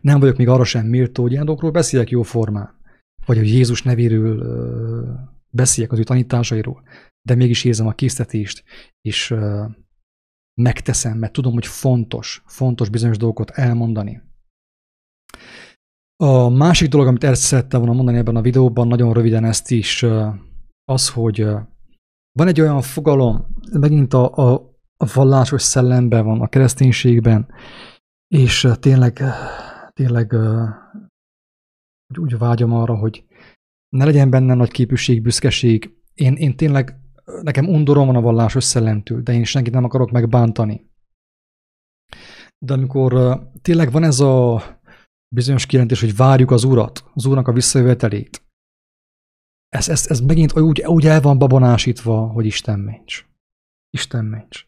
Nem 0.00 0.20
vagyok 0.20 0.36
még 0.36 0.48
arra 0.48 0.64
sem 0.64 0.86
méltó, 0.86 1.22
hogy 1.22 1.32
ilyen 1.32 1.44
dolgokról 1.44 1.70
beszélek 1.70 2.10
jó 2.10 2.22
formán. 2.22 2.80
Vagy 3.26 3.36
hogy 3.36 3.48
Jézus 3.48 3.82
nevéről 3.82 4.40
ö, 4.40 5.12
beszéljek 5.50 5.92
az 5.92 5.98
ő 5.98 6.02
tanításairól. 6.02 6.82
De 7.22 7.34
mégis 7.34 7.64
érzem 7.64 7.86
a 7.86 7.92
késztetést, 7.92 8.64
és 9.00 9.34
megteszem, 10.54 11.18
mert 11.18 11.32
tudom, 11.32 11.52
hogy 11.52 11.66
fontos, 11.66 12.42
fontos 12.46 12.88
bizonyos 12.88 13.16
dolgokat 13.16 13.50
elmondani. 13.50 14.22
A 16.22 16.48
másik 16.48 16.88
dolog, 16.88 17.06
amit 17.06 17.24
el 17.24 17.34
szerettem 17.34 17.80
volna 17.80 17.94
mondani 17.94 18.18
ebben 18.18 18.36
a 18.36 18.40
videóban, 18.40 18.88
nagyon 18.88 19.12
röviden 19.12 19.44
ezt 19.44 19.70
is, 19.70 20.04
az, 20.84 21.10
hogy 21.10 21.40
van 22.32 22.46
egy 22.46 22.60
olyan 22.60 22.80
fogalom, 22.82 23.46
megint 23.72 24.14
a, 24.14 24.34
a, 24.34 24.54
a 24.96 25.10
vallásos 25.14 25.62
szellemben 25.62 26.24
van, 26.24 26.40
a 26.40 26.48
kereszténységben, 26.48 27.52
és 28.34 28.68
tényleg, 28.80 29.22
tényleg 29.92 30.32
úgy, 32.08 32.18
úgy 32.18 32.38
vágyom 32.38 32.72
arra, 32.72 32.96
hogy 32.96 33.24
ne 33.88 34.04
legyen 34.04 34.30
benne 34.30 34.54
nagy 34.54 34.70
képűség, 34.70 35.22
büszkeség. 35.22 35.96
Én, 36.14 36.34
én 36.34 36.56
tényleg, 36.56 37.00
nekem 37.42 37.68
undorom 37.68 38.06
van 38.06 38.16
a 38.16 38.20
vallásos 38.20 38.64
szellemtől, 38.64 39.22
de 39.22 39.32
én 39.32 39.44
senkit 39.44 39.72
nem 39.72 39.84
akarok 39.84 40.10
megbántani. 40.10 40.90
De 42.58 42.72
amikor 42.72 43.40
tényleg 43.62 43.90
van 43.90 44.02
ez 44.02 44.20
a 44.20 44.62
bizonyos 45.28 45.66
kijelentés, 45.66 46.00
hogy 46.00 46.16
várjuk 46.16 46.50
az 46.50 46.64
Urat, 46.64 47.04
az 47.14 47.26
Úrnak 47.26 47.48
a 47.48 47.52
visszajövetelét. 47.52 48.42
Ez, 49.68 49.88
ez, 49.88 50.06
ez 50.06 50.20
megint 50.20 50.58
úgy, 50.58 50.80
úgy 50.80 51.06
el 51.06 51.20
van 51.20 51.38
babonásítva, 51.38 52.26
hogy 52.26 52.46
Isten 52.46 52.80
ments. 52.80 53.26
Isten 53.90 54.24
ments. 54.24 54.66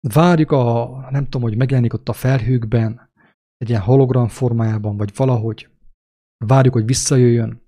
Várjuk 0.00 0.50
a, 0.50 1.06
nem 1.10 1.24
tudom, 1.24 1.42
hogy 1.42 1.56
megjelenik 1.56 1.92
ott 1.92 2.08
a 2.08 2.12
felhőkben, 2.12 3.10
egy 3.56 3.68
ilyen 3.68 3.80
hologram 3.80 4.28
formájában, 4.28 4.96
vagy 4.96 5.12
valahogy. 5.16 5.68
Várjuk, 6.44 6.74
hogy 6.74 6.84
visszajöjjön. 6.84 7.64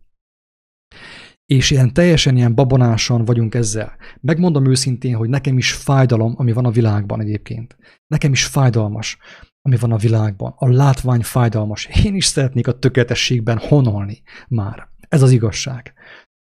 És 1.45 1.71
ilyen 1.71 1.93
teljesen 1.93 2.37
ilyen 2.37 2.55
babonásan 2.55 3.25
vagyunk 3.25 3.55
ezzel. 3.55 3.97
Megmondom 4.21 4.67
őszintén, 4.67 5.17
hogy 5.17 5.29
nekem 5.29 5.59
is 5.59 5.73
fájdalom, 5.73 6.35
ami 6.37 6.53
van 6.53 6.65
a 6.65 6.71
világban 6.71 7.21
egyébként. 7.21 7.77
Nekem 8.07 8.33
is 8.33 8.47
fájdalmas, 8.47 9.19
ami 9.63 9.77
van 9.77 9.93
a 9.93 9.97
világban. 9.97 10.55
A 10.57 10.69
látvány 10.69 11.23
fájdalmas. 11.23 11.89
Én 12.05 12.15
is 12.15 12.25
szeretnék 12.25 12.67
a 12.67 12.79
tökéletességben 12.79 13.59
honolni 13.59 14.23
már. 14.49 14.89
Ez 15.09 15.23
az 15.23 15.31
igazság. 15.31 15.95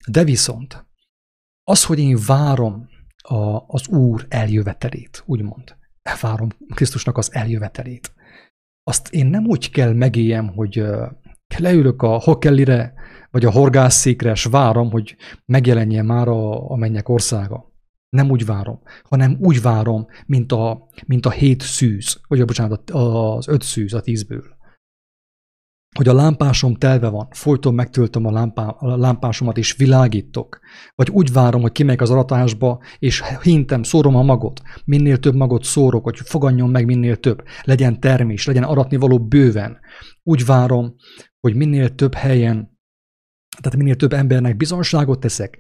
De 0.07 0.25
viszont 0.25 0.87
az, 1.65 1.85
hogy 1.85 1.99
én 1.99 2.19
várom 2.27 2.89
a, 3.23 3.65
az 3.67 3.89
Úr 3.89 4.27
eljövetelét, 4.29 5.23
úgymond, 5.27 5.77
várom 6.21 6.49
Krisztusnak 6.75 7.19
az 7.19 7.35
eljövetelét, 7.35 8.13
azt 8.83 9.09
én 9.09 9.27
nem 9.27 9.47
úgy 9.47 9.71
kell 9.71 9.93
megéljem, 9.93 10.49
hogy 10.49 10.85
leülök 11.59 12.03
a 12.03 12.21
hokellire, 12.21 12.95
vagy 13.31 13.45
a 13.45 13.51
horgászszékre, 13.51 14.31
és 14.31 14.45
várom, 14.45 14.91
hogy 14.91 15.17
megjelenjen 15.45 16.05
már 16.05 16.29
a, 16.29 16.71
a 16.71 16.77
mennyek 16.77 17.09
országa. 17.09 17.72
Nem 18.17 18.31
úgy 18.31 18.45
várom, 18.45 18.81
hanem 19.03 19.37
úgy 19.41 19.63
várom, 19.63 20.07
mint 20.27 20.53
a, 20.53 20.89
mint 21.07 21.27
a 21.27 21.31
hét 21.31 21.63
szűz, 21.63 22.21
vagy 22.29 22.41
a, 22.41 22.45
bocsánat, 22.45 22.91
az 22.91 23.49
öt 23.49 23.63
szűz 23.63 23.95
a 23.95 24.01
tízből. 24.01 24.61
Hogy 25.97 26.09
a 26.09 26.15
lámpásom 26.15 26.75
telve 26.75 27.09
van, 27.09 27.29
folyton 27.31 27.75
megtöltöm 27.75 28.27
a, 28.27 28.31
lámpá, 28.31 28.67
a 28.67 28.97
lámpásomat, 28.97 29.59
és 29.59 29.77
világítok. 29.77 30.61
Vagy 30.95 31.11
úgy 31.11 31.33
várom, 31.33 31.61
hogy 31.61 31.73
kimegyek 31.73 32.01
az 32.01 32.11
aratásba, 32.11 32.83
és 32.99 33.23
hintem, 33.43 33.83
szórom 33.83 34.17
a 34.17 34.23
magot. 34.23 34.63
Minél 34.85 35.19
több 35.19 35.35
magot 35.35 35.65
szórok, 35.65 36.05
hogy 36.05 36.19
fogadjon 36.19 36.71
meg 36.71 36.85
minél 36.85 37.17
több. 37.17 37.45
Legyen 37.63 38.01
termés, 38.01 38.47
legyen 38.47 38.63
aratni 38.63 38.97
való 38.97 39.27
bőven. 39.27 39.79
Úgy 40.23 40.45
várom, 40.45 40.95
hogy 41.41 41.55
minél 41.55 41.95
több 41.95 42.15
helyen, 42.15 42.79
tehát 43.61 43.79
minél 43.79 43.97
több 43.97 44.13
embernek 44.13 44.57
bizonságot 44.57 45.21
teszek. 45.21 45.59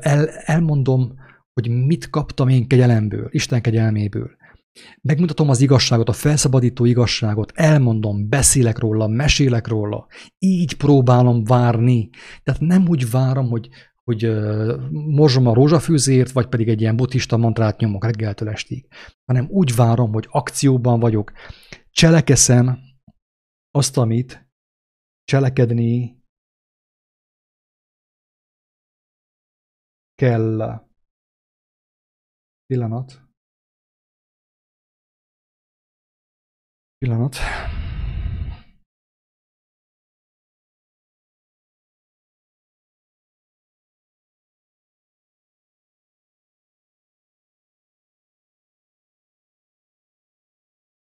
El, 0.00 0.28
elmondom 0.28 1.14
hogy 1.52 1.68
mit 1.86 2.10
kaptam 2.10 2.48
én 2.48 2.66
kegyelemből, 2.66 3.28
Isten 3.30 3.60
kegyelméből. 3.60 4.30
Megmutatom 5.00 5.48
az 5.48 5.60
igazságot, 5.60 6.08
a 6.08 6.12
felszabadító 6.12 6.84
igazságot, 6.84 7.52
elmondom, 7.54 8.28
beszélek 8.28 8.78
róla, 8.78 9.06
mesélek 9.06 9.66
róla. 9.66 10.06
Így 10.38 10.76
próbálom 10.76 11.44
várni. 11.44 12.10
Tehát 12.42 12.60
nem 12.60 12.88
úgy 12.88 13.10
várom, 13.10 13.48
hogy, 13.48 13.68
hogy 14.04 14.26
uh, 14.26 14.90
morzsom 14.90 15.46
a 15.46 15.54
rózsafűzért, 15.54 16.30
vagy 16.30 16.46
pedig 16.46 16.68
egy 16.68 16.80
ilyen 16.80 16.96
buddhista 16.96 17.36
mantrát 17.36 17.80
nyomok 17.80 18.04
reggeltől 18.04 18.48
estig, 18.48 18.86
hanem 19.24 19.46
úgy 19.48 19.74
várom, 19.74 20.12
hogy 20.12 20.26
akcióban 20.30 21.00
vagyok, 21.00 21.32
cselekeszem 21.90 22.78
azt, 23.70 23.96
amit 23.96 24.50
cselekedni 25.24 26.20
kell. 30.14 30.90
Pillanat. 32.72 33.20
Pillanat. 36.98 37.36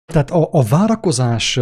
Tehát 0.05 0.29
a, 0.29 0.49
a 0.51 0.63
várakozás 0.63 1.57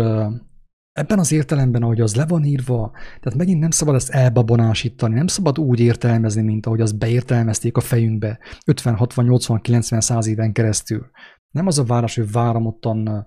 ebben 0.91 1.19
az 1.19 1.31
értelemben, 1.31 1.83
ahogy 1.83 2.01
az 2.01 2.15
le 2.15 2.25
van 2.25 2.43
írva, 2.43 2.91
tehát 3.19 3.37
megint 3.37 3.59
nem 3.59 3.71
szabad 3.71 3.95
ezt 3.95 4.09
elbabonásítani, 4.09 5.13
nem 5.13 5.27
szabad 5.27 5.59
úgy 5.59 5.79
értelmezni, 5.79 6.41
mint 6.41 6.65
ahogy 6.65 6.81
azt 6.81 6.97
beértelmezték 6.97 7.77
a 7.77 7.81
fejünkbe 7.81 8.39
50, 8.65 8.95
60, 8.95 9.25
80, 9.25 9.61
90, 9.61 10.01
100 10.01 10.27
éven 10.27 10.53
keresztül. 10.53 11.09
Nem 11.49 11.67
az 11.67 11.79
a 11.79 11.83
várás, 11.83 12.15
hogy 12.15 12.31
várom 12.31 12.65
ottan 12.65 13.25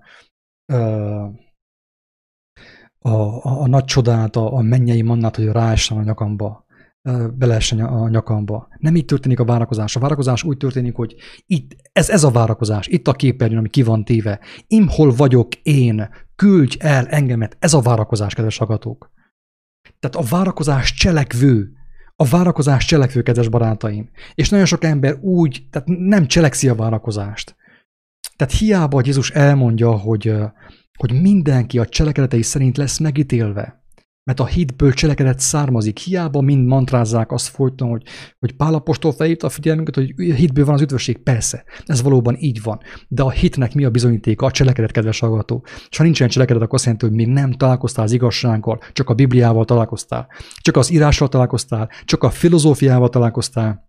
ö, 0.65 0.75
a, 2.99 3.09
a, 3.09 3.61
a 3.61 3.67
nagy 3.67 3.85
csodát, 3.85 4.35
a, 4.35 4.53
a 4.53 4.61
mennyei 4.61 5.01
mannát, 5.01 5.35
hogy 5.35 5.45
ráessen 5.45 5.97
a 5.97 6.03
nyakamba 6.03 6.65
beleessen 7.33 7.79
a 7.79 8.09
nyakamba. 8.09 8.67
Nem 8.79 8.95
így 8.95 9.05
történik 9.05 9.39
a 9.39 9.45
várakozás. 9.45 9.95
A 9.95 9.99
várakozás 9.99 10.43
úgy 10.43 10.57
történik, 10.57 10.95
hogy 10.95 11.15
itt, 11.45 11.75
ez, 11.91 12.09
ez 12.09 12.23
a 12.23 12.31
várakozás, 12.31 12.87
itt 12.87 13.07
a 13.07 13.13
képernyőn, 13.13 13.57
ami 13.57 13.69
ki 13.69 13.83
van 13.83 14.03
téve. 14.03 14.39
Im 14.67 14.87
hol 14.87 15.11
vagyok 15.11 15.55
én, 15.55 16.09
küldj 16.35 16.77
el 16.79 17.07
engemet. 17.07 17.57
Ez 17.59 17.73
a 17.73 17.81
várakozás, 17.81 18.33
kedves 18.33 18.59
agatók. 18.59 19.11
Tehát 19.99 20.15
a 20.15 20.35
várakozás 20.35 20.93
cselekvő. 20.93 21.71
A 22.15 22.25
várakozás 22.25 22.85
cselekvő, 22.85 23.21
kedves 23.21 23.49
barátaim. 23.49 24.09
És 24.33 24.49
nagyon 24.49 24.65
sok 24.65 24.83
ember 24.83 25.17
úgy, 25.21 25.67
tehát 25.69 25.87
nem 25.87 26.27
cselekszi 26.27 26.69
a 26.69 26.75
várakozást. 26.75 27.55
Tehát 28.35 28.53
hiába, 28.53 29.01
Jézus 29.05 29.31
elmondja, 29.31 29.91
hogy, 29.91 30.33
hogy 30.97 31.21
mindenki 31.21 31.79
a 31.79 31.85
cselekedetei 31.85 32.41
szerint 32.41 32.77
lesz 32.77 32.97
megítélve 32.97 33.84
mert 34.25 34.39
a 34.39 34.45
hitből 34.45 34.93
cselekedet 34.93 35.39
származik. 35.39 35.97
Hiába 35.97 36.41
mind 36.41 36.67
mantrázzák 36.67 37.31
azt 37.31 37.47
folyton, 37.47 37.89
hogy, 37.89 38.03
hogy 38.39 38.55
Pálapostól 38.55 39.11
felhívta 39.11 39.47
a 39.47 39.49
figyelmünket, 39.49 39.95
hogy 39.95 40.13
hitből 40.17 40.65
van 40.65 40.73
az 40.73 40.81
üdvösség. 40.81 41.17
Persze, 41.17 41.63
ez 41.85 42.01
valóban 42.01 42.35
így 42.39 42.61
van. 42.61 42.79
De 43.07 43.23
a 43.23 43.29
hitnek 43.29 43.73
mi 43.73 43.85
a 43.85 43.89
bizonyítéka? 43.89 44.45
A 44.45 44.51
cselekedet, 44.51 44.91
kedves 44.91 45.19
hallgató. 45.19 45.65
És 45.89 45.97
ha 45.97 46.03
nincsen 46.03 46.27
cselekedet, 46.27 46.61
akkor 46.61 46.73
azt 46.73 46.83
jelenti, 46.83 47.05
hogy 47.05 47.15
még 47.15 47.27
nem 47.27 47.51
találkoztál 47.51 48.05
az 48.05 48.11
igazsággal, 48.11 48.79
csak 48.93 49.09
a 49.09 49.13
Bibliával 49.13 49.65
találkoztál, 49.65 50.27
csak 50.61 50.77
az 50.77 50.91
írással 50.91 51.27
találkoztál, 51.27 51.89
csak 52.05 52.23
a 52.23 52.29
filozófiával 52.29 53.09
találkoztál, 53.09 53.85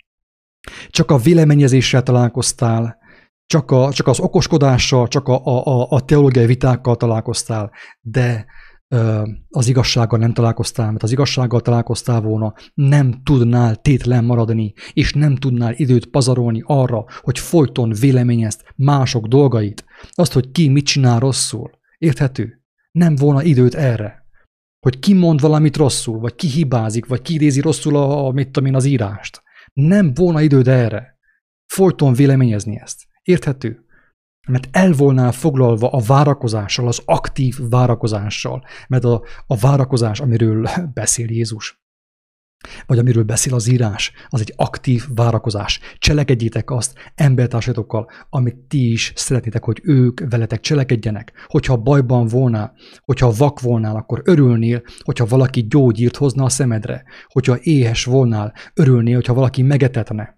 csak 0.88 1.10
a 1.10 1.16
véleményezéssel 1.16 2.02
találkoztál, 2.02 2.98
csak, 3.46 3.70
a, 3.70 3.92
csak 3.92 4.06
az 4.06 4.20
okoskodással, 4.20 5.08
csak 5.08 5.28
a, 5.28 5.44
a, 5.44 5.90
a 5.90 6.00
teológiai 6.00 6.46
vitákkal 6.46 6.96
találkoztál, 6.96 7.70
de 8.00 8.46
az 9.48 9.68
igazsággal 9.68 10.18
nem 10.18 10.32
találkoztál, 10.32 10.90
mert 10.90 11.02
az 11.02 11.12
igazsággal 11.12 11.60
találkoztál 11.60 12.20
volna, 12.20 12.54
nem 12.74 13.20
tudnál 13.22 13.76
tétlen 13.76 14.24
maradni, 14.24 14.72
és 14.92 15.12
nem 15.12 15.36
tudnál 15.36 15.74
időt 15.76 16.06
pazarolni 16.06 16.62
arra, 16.66 17.04
hogy 17.20 17.38
folyton 17.38 17.92
véleményezt 18.00 18.64
mások 18.76 19.26
dolgait, 19.26 19.84
azt, 20.10 20.32
hogy 20.32 20.50
ki 20.50 20.68
mit 20.68 20.84
csinál 20.84 21.18
rosszul. 21.18 21.70
Érthető? 21.98 22.62
Nem 22.90 23.14
volna 23.14 23.42
időt 23.42 23.74
erre. 23.74 24.24
Hogy 24.80 24.98
ki 24.98 25.14
mond 25.14 25.40
valamit 25.40 25.76
rosszul, 25.76 26.18
vagy 26.18 26.34
ki 26.34 26.46
hibázik, 26.46 27.06
vagy 27.06 27.22
ki 27.22 27.34
idézi 27.34 27.60
rosszul 27.60 27.96
a, 27.96 28.26
a 28.26 28.30
mit 28.30 28.50
tudom 28.50 28.68
én, 28.68 28.74
az 28.74 28.84
írást. 28.84 29.42
Nem 29.72 30.14
volna 30.14 30.40
időd 30.40 30.68
erre. 30.68 31.18
Folyton 31.66 32.12
véleményezni 32.12 32.80
ezt. 32.80 33.02
Érthető? 33.22 33.85
Mert 34.46 34.68
el 34.70 34.92
volnál 34.92 35.32
foglalva 35.32 35.90
a 35.90 36.02
várakozással, 36.06 36.86
az 36.88 37.02
aktív 37.04 37.58
várakozással, 37.70 38.64
mert 38.88 39.04
a, 39.04 39.22
a 39.46 39.56
várakozás, 39.56 40.20
amiről 40.20 40.68
beszél 40.94 41.30
Jézus, 41.30 41.84
vagy 42.86 42.98
amiről 42.98 43.22
beszél 43.22 43.54
az 43.54 43.66
írás, 43.66 44.12
az 44.28 44.40
egy 44.40 44.52
aktív 44.56 45.04
várakozás. 45.14 45.80
Cselekedjétek 45.98 46.70
azt 46.70 46.98
embertársatokkal, 47.14 48.10
amit 48.30 48.56
ti 48.56 48.92
is 48.92 49.12
szeretnétek, 49.16 49.64
hogy 49.64 49.80
ők 49.82 50.20
veletek 50.30 50.60
cselekedjenek. 50.60 51.32
Hogyha 51.46 51.76
bajban 51.76 52.26
volnál, 52.26 52.74
hogyha 53.00 53.32
vak 53.36 53.60
volnál, 53.60 53.96
akkor 53.96 54.22
örülnél, 54.24 54.82
hogyha 54.98 55.26
valaki 55.26 55.66
gyógyírt 55.66 56.16
hozna 56.16 56.44
a 56.44 56.48
szemedre. 56.48 57.04
Hogyha 57.26 57.58
éhes 57.60 58.04
volnál, 58.04 58.52
örülnél, 58.74 59.14
hogyha 59.14 59.34
valaki 59.34 59.62
megetetne 59.62 60.36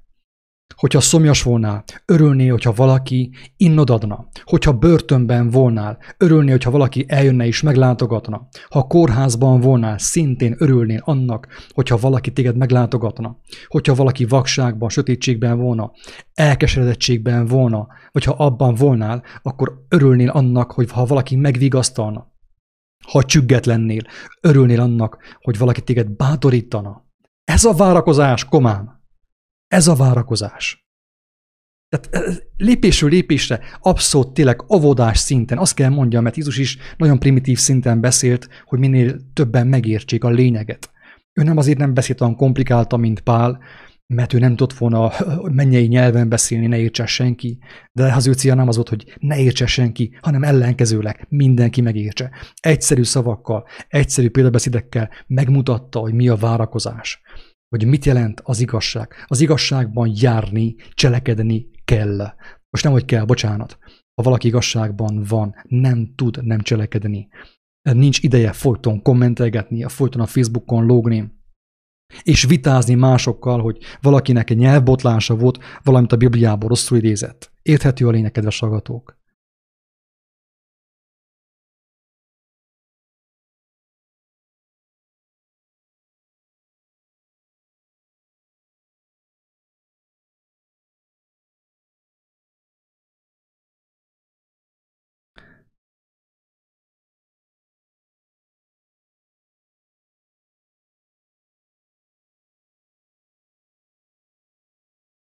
hogyha 0.79 1.01
szomjas 1.01 1.43
volnál, 1.43 1.85
örülnél, 2.05 2.51
hogyha 2.51 2.73
valaki 2.73 3.31
innod 3.57 3.91
adna. 3.91 4.29
Hogyha 4.45 4.73
börtönben 4.73 5.51
volnál, 5.51 5.99
örülnél, 6.17 6.51
hogyha 6.51 6.71
valaki 6.71 7.05
eljönne 7.09 7.47
és 7.47 7.62
meglátogatna. 7.62 8.49
Ha 8.69 8.87
kórházban 8.87 9.61
volnál, 9.61 9.99
szintén 9.99 10.55
örülnél 10.59 11.03
annak, 11.05 11.49
hogyha 11.69 11.97
valaki 11.97 12.33
téged 12.33 12.57
meglátogatna. 12.57 13.38
Hogyha 13.67 13.95
valaki 13.95 14.25
vakságban, 14.25 14.88
sötétségben 14.88 15.59
volna, 15.59 15.93
elkeseredettségben 16.35 17.47
volna, 17.47 17.87
vagy 18.12 18.25
ha 18.25 18.33
abban 18.33 18.75
volnál, 18.75 19.23
akkor 19.43 19.85
örülnél 19.88 20.29
annak, 20.29 20.73
hogy 20.73 20.91
ha 20.91 21.05
valaki 21.05 21.37
megvigasztalna. 21.37 22.33
Ha 23.07 23.23
csügget 23.23 23.67
lennél, 23.67 24.03
örülnél 24.41 24.81
annak, 24.81 25.19
hogy 25.41 25.59
valaki 25.59 25.81
téged 25.81 26.11
bátorítana. 26.11 27.07
Ez 27.45 27.64
a 27.64 27.73
várakozás, 27.73 28.45
komám! 28.45 28.98
Ez 29.68 29.88
a 29.88 29.94
várakozás. 29.94 30.87
Tehát 31.88 32.42
lépésről 32.57 33.11
lépésre, 33.11 33.61
abszolút 33.81 34.35
tényleg 34.35 34.64
avodás 34.66 35.18
szinten, 35.18 35.59
azt 35.59 35.74
kell 35.74 35.90
mondjam, 35.90 36.22
mert 36.22 36.37
Jézus 36.37 36.59
is 36.59 36.78
nagyon 36.96 37.18
primitív 37.18 37.59
szinten 37.59 38.00
beszélt, 38.00 38.48
hogy 38.64 38.78
minél 38.78 39.16
többen 39.33 39.66
megértsék 39.66 40.24
a 40.24 40.31
lényeget. 40.31 40.90
Ő 41.33 41.42
nem 41.42 41.57
azért 41.57 41.78
nem 41.78 41.94
beszélt 41.94 42.20
olyan 42.20 42.37
komplikáltan, 42.37 43.00
mint 43.00 43.20
Pál, 43.20 43.59
mert 44.14 44.33
ő 44.33 44.38
nem 44.38 44.57
tudott 44.57 44.78
volna 44.78 45.12
mennyei 45.42 45.87
nyelven 45.87 46.28
beszélni, 46.28 46.66
ne 46.66 46.78
értse 46.78 47.07
senki, 47.07 47.59
de 47.92 48.14
az 48.14 48.26
ő 48.26 48.33
célja 48.33 48.57
nem 48.57 48.68
az 48.68 48.74
volt, 48.74 48.88
hogy 48.88 49.16
ne 49.18 49.38
értse 49.38 49.66
senki, 49.66 50.18
hanem 50.20 50.42
ellenkezőleg 50.42 51.26
mindenki 51.28 51.81
megértse. 51.81 52.31
Egyszerű 52.61 53.02
szavakkal, 53.02 53.66
egyszerű 53.88 54.31
példabeszédekkel 54.31 55.11
megmutatta, 55.26 55.98
hogy 55.98 56.14
mi 56.14 56.28
a 56.28 56.37
várakozás 56.37 57.20
hogy 57.68 57.87
mit 57.87 58.04
jelent 58.04 58.40
az 58.44 58.61
igazság. 58.61 59.14
Az 59.26 59.40
igazságban 59.40 60.12
járni, 60.14 60.74
cselekedni 60.94 61.70
kell. 61.85 62.16
Most 62.70 62.85
nem, 62.85 62.92
hogy 62.92 63.04
kell, 63.04 63.24
bocsánat. 63.24 63.78
Ha 64.14 64.22
valaki 64.22 64.46
igazságban 64.46 65.24
van, 65.28 65.54
nem 65.68 66.12
tud 66.14 66.44
nem 66.44 66.61
cselekedni. 66.61 67.28
Nincs 67.83 68.18
ideje 68.22 68.52
folyton 68.52 69.02
kommentelgetni, 69.02 69.88
folyton 69.88 70.20
a 70.20 70.26
Facebookon 70.26 70.87
lógni, 70.87 71.37
és 72.22 72.44
vitázni 72.44 72.94
másokkal, 72.94 73.61
hogy 73.61 73.78
valakinek 74.00 74.50
egy 74.50 74.57
nyelvbotlása 74.57 75.37
volt, 75.37 75.59
valamit 75.83 76.12
a 76.12 76.16
Bibliából 76.16 76.68
rosszul 76.68 76.98
idézett. 76.98 77.52
Érthető 77.62 78.07
a 78.07 78.11
lényeg, 78.11 78.31
kedves 78.33 78.59
hallgatók? 78.59 79.17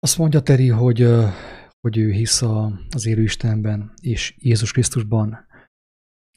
Azt 0.04 0.18
mondja 0.18 0.40
Teri, 0.40 0.68
hogy, 0.68 1.08
hogy 1.80 1.96
ő 1.96 2.10
hisz 2.10 2.42
az 2.90 3.06
élő 3.06 3.22
Istenben 3.22 3.92
és 4.00 4.34
Jézus 4.38 4.72
Krisztusban, 4.72 5.46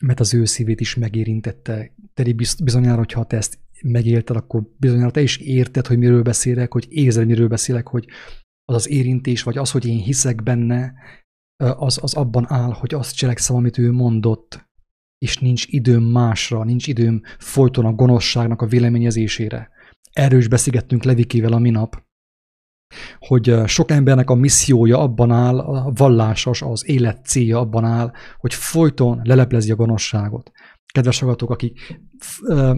mert 0.02 0.20
az 0.20 0.34
ő 0.34 0.46
szívét 0.46 0.80
is 0.80 0.96
megérintette. 0.96 1.94
Teri 2.14 2.36
bizonyára, 2.64 2.98
hogyha 2.98 3.26
te 3.26 3.38
ezt 3.38 3.60
megélted, 3.82 4.36
akkor 4.36 4.64
bizonyára 4.78 5.12
te 5.12 5.22
is 5.22 5.38
érted, 5.38 5.88
hogy 5.88 5.98
miről 5.98 6.22
beszélek, 6.22 6.74
hogy 6.74 6.88
érzed, 6.90 7.26
miről 7.26 7.48
beszélek, 7.48 7.88
hogy 7.88 8.08
az 8.66 8.76
az 8.76 8.90
érintés, 8.90 9.44
vagy 9.44 9.58
az, 9.58 9.72
hogy 9.72 9.86
én 9.86 10.00
hiszek 10.00 10.44
benne, 10.44 10.94
az, 11.58 12.00
az 12.02 12.14
abban 12.14 12.46
áll, 12.48 12.72
hogy 12.72 12.94
azt 12.94 13.16
cselekszem, 13.16 13.56
amit 13.56 13.78
ő 13.78 13.92
mondott, 13.92 14.70
és 15.18 15.38
nincs 15.38 15.66
időm 15.68 16.04
másra, 16.04 16.64
nincs 16.64 16.88
időm 16.88 17.22
folyton 17.38 17.86
a 17.86 17.94
gonoszságnak 17.94 18.62
a 18.62 18.68
véleményezésére. 18.68 19.70
Erről 20.12 20.40
is 20.40 20.48
beszélgettünk 20.48 21.04
Levikével 21.04 21.54
a 21.54 21.60
minap, 21.60 22.05
hogy 23.20 23.62
sok 23.66 23.92
embernek 23.92 24.30
a 24.30 24.36
missziója 24.36 25.00
abban 25.00 25.32
áll, 25.32 25.60
a 25.60 25.92
vallásos, 25.96 26.62
az 26.62 26.90
élet 26.90 27.26
célja 27.26 27.60
abban 27.60 27.86
áll, 27.86 28.12
hogy 28.38 28.54
folyton 28.54 29.22
leleplezi 29.24 29.72
a 29.72 29.76
gonoszságot. 29.76 30.52
Kedves 30.94 31.20
hallgatók, 31.20 31.50
akik 31.50 32.00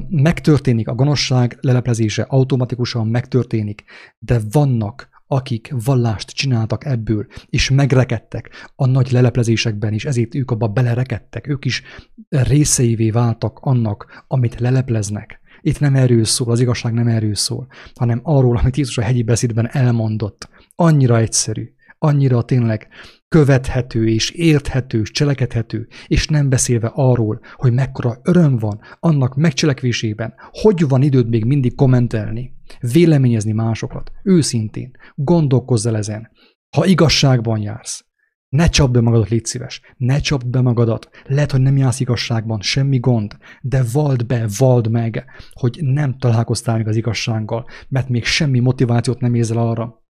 megtörténik 0.10 0.88
a 0.88 0.96
gonoszság 0.96 1.58
leleplezése, 1.62 2.22
automatikusan 2.22 3.08
megtörténik, 3.08 3.84
de 4.20 4.39
vannak 4.52 5.10
akik 5.28 5.74
vallást 5.86 6.30
csináltak 6.30 6.86
ebből, 6.86 7.26
és 7.50 7.70
megrekedtek 7.70 8.72
a 8.76 8.86
nagy 8.86 9.12
leleplezésekben 9.12 9.93
is, 9.93 10.06
ezért 10.06 10.36
ők 10.36 10.52
abba 10.52 10.67
belerekedtek, 10.67 11.48
ők 11.48 11.65
is 11.65 11.82
részeivé 12.30 13.10
váltak 13.10 13.60
annak, 13.62 14.24
amit 14.28 14.60
lelepleznek. 14.60 15.41
Itt 15.62 15.80
nem 15.80 15.96
erről 15.96 16.24
szól, 16.24 16.52
az 16.52 16.60
igazság 16.60 16.93
nem 16.93 17.08
erről 17.08 17.36
szól, 17.36 17.67
hanem 17.96 18.20
arról, 18.24 18.58
amit 18.58 18.78
Jézus 18.78 18.98
a 18.98 19.02
hegyi 19.02 19.24
beszédben 19.24 19.70
elmondott. 19.72 20.50
Annyira 20.76 21.17
egyszerű, 21.17 21.74
annyira 22.00 22.41
tényleg 22.41 22.88
követhető 23.28 24.08
és 24.08 24.30
érthető, 24.30 25.00
és 25.00 25.12
cselekedhető, 25.12 25.88
és 26.08 26.28
nem 26.28 26.50
beszélve 26.50 26.91
arról, 26.93 27.39
hogy 27.54 27.74
mekkora 27.74 28.17
öröm 28.24 28.58
van 28.58 28.80
annak 29.00 29.36
megcselekvésében, 29.36 30.34
hogy 30.52 30.88
van 30.88 31.02
időd 31.02 31.30
még 31.30 31.46
mindig 31.46 31.76
kommentelni, 31.76 32.54
véleményezni 32.91 33.52
másokat, 33.52 34.12
őszintén, 34.24 34.91
gondolkozz 35.15 35.88
el 35.88 35.98
ezen. 35.98 36.30
Ha 36.76 36.86
igazságban 36.86 37.62
jársz, 37.62 38.06
ne 38.50 38.70
csapd 38.70 38.94
be 38.94 39.02
magadat, 39.02 39.30
légy 39.30 39.46
szíves. 39.46 39.82
Ne 39.98 40.20
csapd 40.20 40.48
be 40.48 40.62
magadat. 40.62 41.10
Lehet, 41.26 41.52
hogy 41.52 41.62
nem 41.62 41.78
jársz 41.78 42.00
igazságban, 42.00 42.62
semmi 42.62 43.00
gond, 43.00 43.38
de 43.62 43.84
vald 43.92 44.26
be, 44.26 44.48
vald 44.58 44.90
meg, 44.90 45.26
hogy 45.52 45.80
nem 45.82 46.18
találkoztál 46.18 46.78
még 46.78 46.88
az 46.88 46.96
igazsággal, 46.96 47.66
mert 47.90 48.10
még 48.10 48.26
semmi 48.26 48.60
motivációt 48.60 49.20
nem 49.20 49.34
érzel 49.36 49.58
arra, 49.58 50.06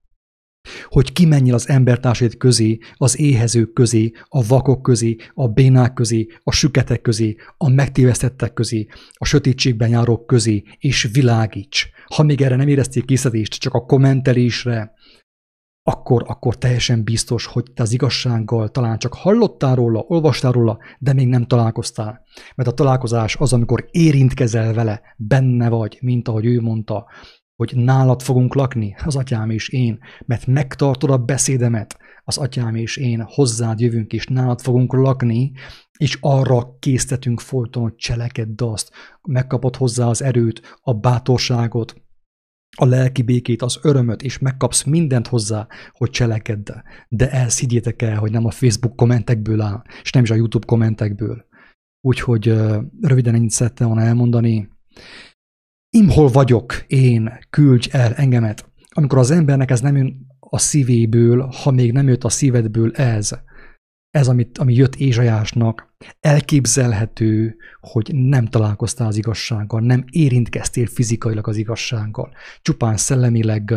hogy 0.84 1.12
kimenjél 1.12 1.54
az 1.54 1.68
embertársaid 1.68 2.36
közé, 2.36 2.78
az 2.94 3.18
éhezők 3.18 3.72
közé, 3.72 4.12
a 4.28 4.46
vakok 4.46 4.82
közé, 4.82 5.16
a 5.34 5.48
bénák 5.48 5.92
közé, 5.92 6.26
a 6.42 6.52
süketek 6.52 7.00
közé, 7.00 7.36
a 7.56 7.68
megtévesztettek 7.68 8.52
közé, 8.52 8.86
a 9.12 9.24
sötétségben 9.24 9.88
járók 9.88 10.26
közé, 10.26 10.62
és 10.78 11.08
világíts. 11.12 11.88
Ha 12.14 12.22
még 12.22 12.42
erre 12.42 12.56
nem 12.56 12.68
éreztél 12.68 13.04
készítést, 13.04 13.54
csak 13.54 13.72
a 13.72 13.84
kommentelésre, 13.84 14.94
akkor, 15.88 16.24
akkor 16.26 16.56
teljesen 16.56 17.04
biztos, 17.04 17.46
hogy 17.46 17.64
te 17.74 17.82
az 17.82 17.92
igazsággal 17.92 18.68
talán 18.68 18.98
csak 18.98 19.14
hallottál 19.14 19.74
róla, 19.74 20.04
olvastál 20.06 20.52
róla, 20.52 20.78
de 20.98 21.12
még 21.12 21.28
nem 21.28 21.46
találkoztál. 21.46 22.22
Mert 22.54 22.68
a 22.68 22.72
találkozás 22.72 23.36
az, 23.36 23.52
amikor 23.52 23.88
érintkezel 23.90 24.74
vele, 24.74 25.00
benne 25.16 25.68
vagy, 25.68 25.98
mint 26.00 26.28
ahogy 26.28 26.46
ő 26.46 26.60
mondta, 26.60 27.06
hogy 27.56 27.72
nálad 27.76 28.22
fogunk 28.22 28.54
lakni, 28.54 28.96
az 29.04 29.16
atyám 29.16 29.50
és 29.50 29.68
én, 29.68 29.98
mert 30.24 30.46
megtartod 30.46 31.10
a 31.10 31.18
beszédemet, 31.18 31.98
az 32.24 32.36
atyám 32.36 32.74
és 32.74 32.96
én 32.96 33.22
hozzád 33.26 33.80
jövünk, 33.80 34.12
és 34.12 34.26
nálad 34.26 34.60
fogunk 34.60 34.92
lakni, 34.92 35.52
és 35.98 36.18
arra 36.20 36.76
késztetünk 36.78 37.40
folyton, 37.40 37.82
hogy 37.82 37.94
cselekedd 37.94 38.62
azt, 38.62 38.90
megkapod 39.22 39.76
hozzá 39.76 40.06
az 40.06 40.22
erőt, 40.22 40.78
a 40.80 40.94
bátorságot, 40.94 41.94
a 42.76 42.84
lelki 42.84 43.22
békét, 43.22 43.62
az 43.62 43.78
örömöt, 43.82 44.22
és 44.22 44.38
megkapsz 44.38 44.82
mindent 44.82 45.26
hozzá, 45.26 45.66
hogy 45.92 46.10
cselekedd. 46.10 46.72
De 47.08 47.30
ezt 47.30 47.58
higgyétek 47.58 48.02
el, 48.02 48.16
hogy 48.16 48.30
nem 48.30 48.44
a 48.44 48.50
Facebook 48.50 48.96
kommentekből 48.96 49.60
áll, 49.60 49.82
és 50.02 50.10
nem 50.10 50.22
is 50.22 50.30
a 50.30 50.34
YouTube 50.34 50.66
kommentekből. 50.66 51.44
Úgyhogy 52.00 52.46
röviden 53.00 53.34
ennyit 53.34 53.50
szerettem 53.50 53.86
volna 53.86 54.02
elmondani. 54.02 54.68
Imhol 55.90 56.28
vagyok 56.28 56.84
én, 56.86 57.38
küldj 57.50 57.88
el 57.92 58.14
engemet. 58.14 58.70
Amikor 58.88 59.18
az 59.18 59.30
embernek 59.30 59.70
ez 59.70 59.80
nem 59.80 59.96
jön 59.96 60.26
a 60.40 60.58
szívéből, 60.58 61.48
ha 61.62 61.70
még 61.70 61.92
nem 61.92 62.08
jött 62.08 62.24
a 62.24 62.28
szívedből 62.28 62.92
ez, 62.92 63.32
ez, 64.16 64.28
amit, 64.28 64.58
ami 64.58 64.74
jött 64.74 64.94
Ézsajásnak, 64.94 65.94
elképzelhető, 66.20 67.56
hogy 67.80 68.14
nem 68.14 68.46
találkoztál 68.46 69.06
az 69.06 69.16
igazsággal, 69.16 69.80
nem 69.80 70.04
érintkeztél 70.10 70.86
fizikailag 70.86 71.48
az 71.48 71.56
igazsággal. 71.56 72.34
Csupán 72.62 72.96
szellemileg 72.96 73.74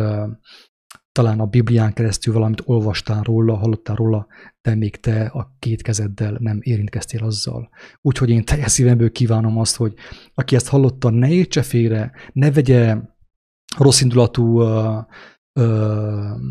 talán 1.12 1.40
a 1.40 1.46
Biblián 1.46 1.92
keresztül 1.92 2.34
valamit 2.34 2.62
olvastál 2.64 3.22
róla, 3.22 3.56
hallottál 3.56 3.96
róla, 3.96 4.26
de 4.62 4.74
még 4.74 4.96
te 4.96 5.24
a 5.24 5.56
két 5.58 5.82
kezeddel 5.82 6.36
nem 6.38 6.58
érintkeztél 6.60 7.24
azzal. 7.24 7.70
Úgyhogy 8.00 8.30
én 8.30 8.44
teljes 8.44 8.70
szívemből 8.70 9.12
kívánom 9.12 9.58
azt, 9.58 9.76
hogy 9.76 9.94
aki 10.34 10.54
ezt 10.54 10.68
hallotta, 10.68 11.10
ne 11.10 11.30
értse 11.30 11.62
félre, 11.62 12.12
ne 12.32 12.50
vegye 12.50 12.96
rossz 13.76 14.00
indulatú, 14.00 14.62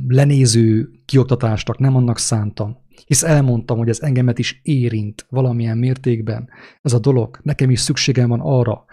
lenéző 0.08 0.89
kioktatásnak, 1.06 1.78
nem 1.78 1.95
annak 1.95 2.17
szántam 2.17 2.88
hisz 3.05 3.23
elmondtam, 3.23 3.77
hogy 3.77 3.89
ez 3.89 3.99
engemet 4.01 4.39
is 4.39 4.59
érint 4.63 5.25
valamilyen 5.29 5.77
mértékben. 5.77 6.49
Ez 6.81 6.93
a 6.93 6.99
dolog, 6.99 7.39
nekem 7.43 7.69
is 7.69 7.79
szükségem 7.79 8.29
van 8.29 8.39
arra, 8.39 8.85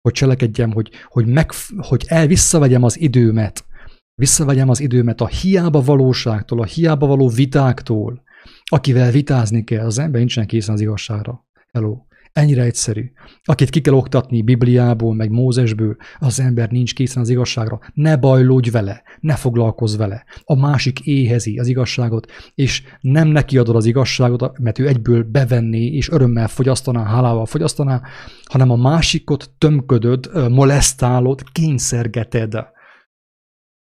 hogy 0.00 0.12
cselekedjem, 0.12 0.72
hogy, 0.72 0.90
hogy, 1.08 1.26
meg, 1.26 1.50
hogy 1.76 2.04
el 2.08 2.26
visszavegyem 2.26 2.82
az 2.82 3.00
időmet, 3.00 3.64
visszavegyem 4.14 4.68
az 4.68 4.80
időmet 4.80 5.20
a 5.20 5.26
hiába 5.26 5.80
valóságtól, 5.80 6.60
a 6.60 6.64
hiába 6.64 7.06
való 7.06 7.28
vitáktól, 7.28 8.22
akivel 8.64 9.10
vitázni 9.10 9.64
kell, 9.64 9.86
az 9.86 9.98
ember 9.98 10.18
nincsen 10.18 10.46
készen 10.46 10.74
az 10.74 10.80
igazságra. 10.80 11.46
Hello. 11.72 11.98
Ennyire 12.32 12.62
egyszerű. 12.62 13.12
Akit 13.44 13.70
ki 13.70 13.80
kell 13.80 13.94
oktatni 13.94 14.42
Bibliából, 14.42 15.14
meg 15.14 15.30
Mózesből, 15.30 15.96
az 16.18 16.40
ember 16.40 16.70
nincs 16.70 16.94
készen 16.94 17.22
az 17.22 17.28
igazságra. 17.28 17.78
Ne 17.94 18.16
bajlódj 18.16 18.70
vele, 18.70 19.02
ne 19.20 19.34
foglalkozz 19.34 19.96
vele. 19.96 20.24
A 20.44 20.60
másik 20.60 21.00
éhezi 21.00 21.58
az 21.58 21.66
igazságot, 21.66 22.30
és 22.54 22.82
nem 23.00 23.28
neki 23.28 23.58
adod 23.58 23.76
az 23.76 23.84
igazságot, 23.84 24.58
mert 24.58 24.78
ő 24.78 24.88
egyből 24.88 25.22
bevenné, 25.22 25.86
és 25.86 26.10
örömmel 26.10 26.48
fogyasztaná, 26.48 27.04
hálával 27.04 27.46
fogyasztaná, 27.46 28.02
hanem 28.44 28.70
a 28.70 28.76
másikot 28.76 29.50
tömködöd, 29.58 30.50
molesztálod, 30.50 31.42
kényszergeted 31.52 32.54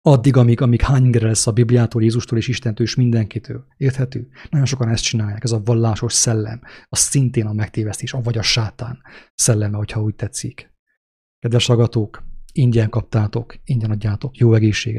addig, 0.02 0.36
amíg, 0.36 0.60
amíg 0.60 0.80
hányingere 0.80 1.26
lesz 1.26 1.46
a 1.46 1.52
Bibliától, 1.52 2.02
Jézustól 2.02 2.38
és 2.38 2.48
Istentől 2.48 2.86
és 2.86 2.94
mindenkitől. 2.94 3.66
Érthető? 3.76 4.28
Nagyon 4.50 4.66
sokan 4.66 4.88
ezt 4.88 5.04
csinálják, 5.04 5.44
ez 5.44 5.52
a 5.52 5.62
vallásos 5.64 6.12
szellem, 6.12 6.60
az 6.88 6.98
szintén 6.98 7.46
a 7.46 7.52
megtévesztés, 7.52 8.10
vagy 8.10 8.38
a 8.38 8.42
sátán 8.42 8.98
szelleme, 9.34 9.76
hogyha 9.76 10.02
úgy 10.02 10.14
tetszik. 10.14 10.72
Kedves 11.38 11.68
agatók, 11.68 12.22
ingyen 12.52 12.88
kaptátok, 12.88 13.54
ingyen 13.64 13.90
adjátok, 13.90 14.36
jó 14.36 14.54
egészséget! 14.54 14.98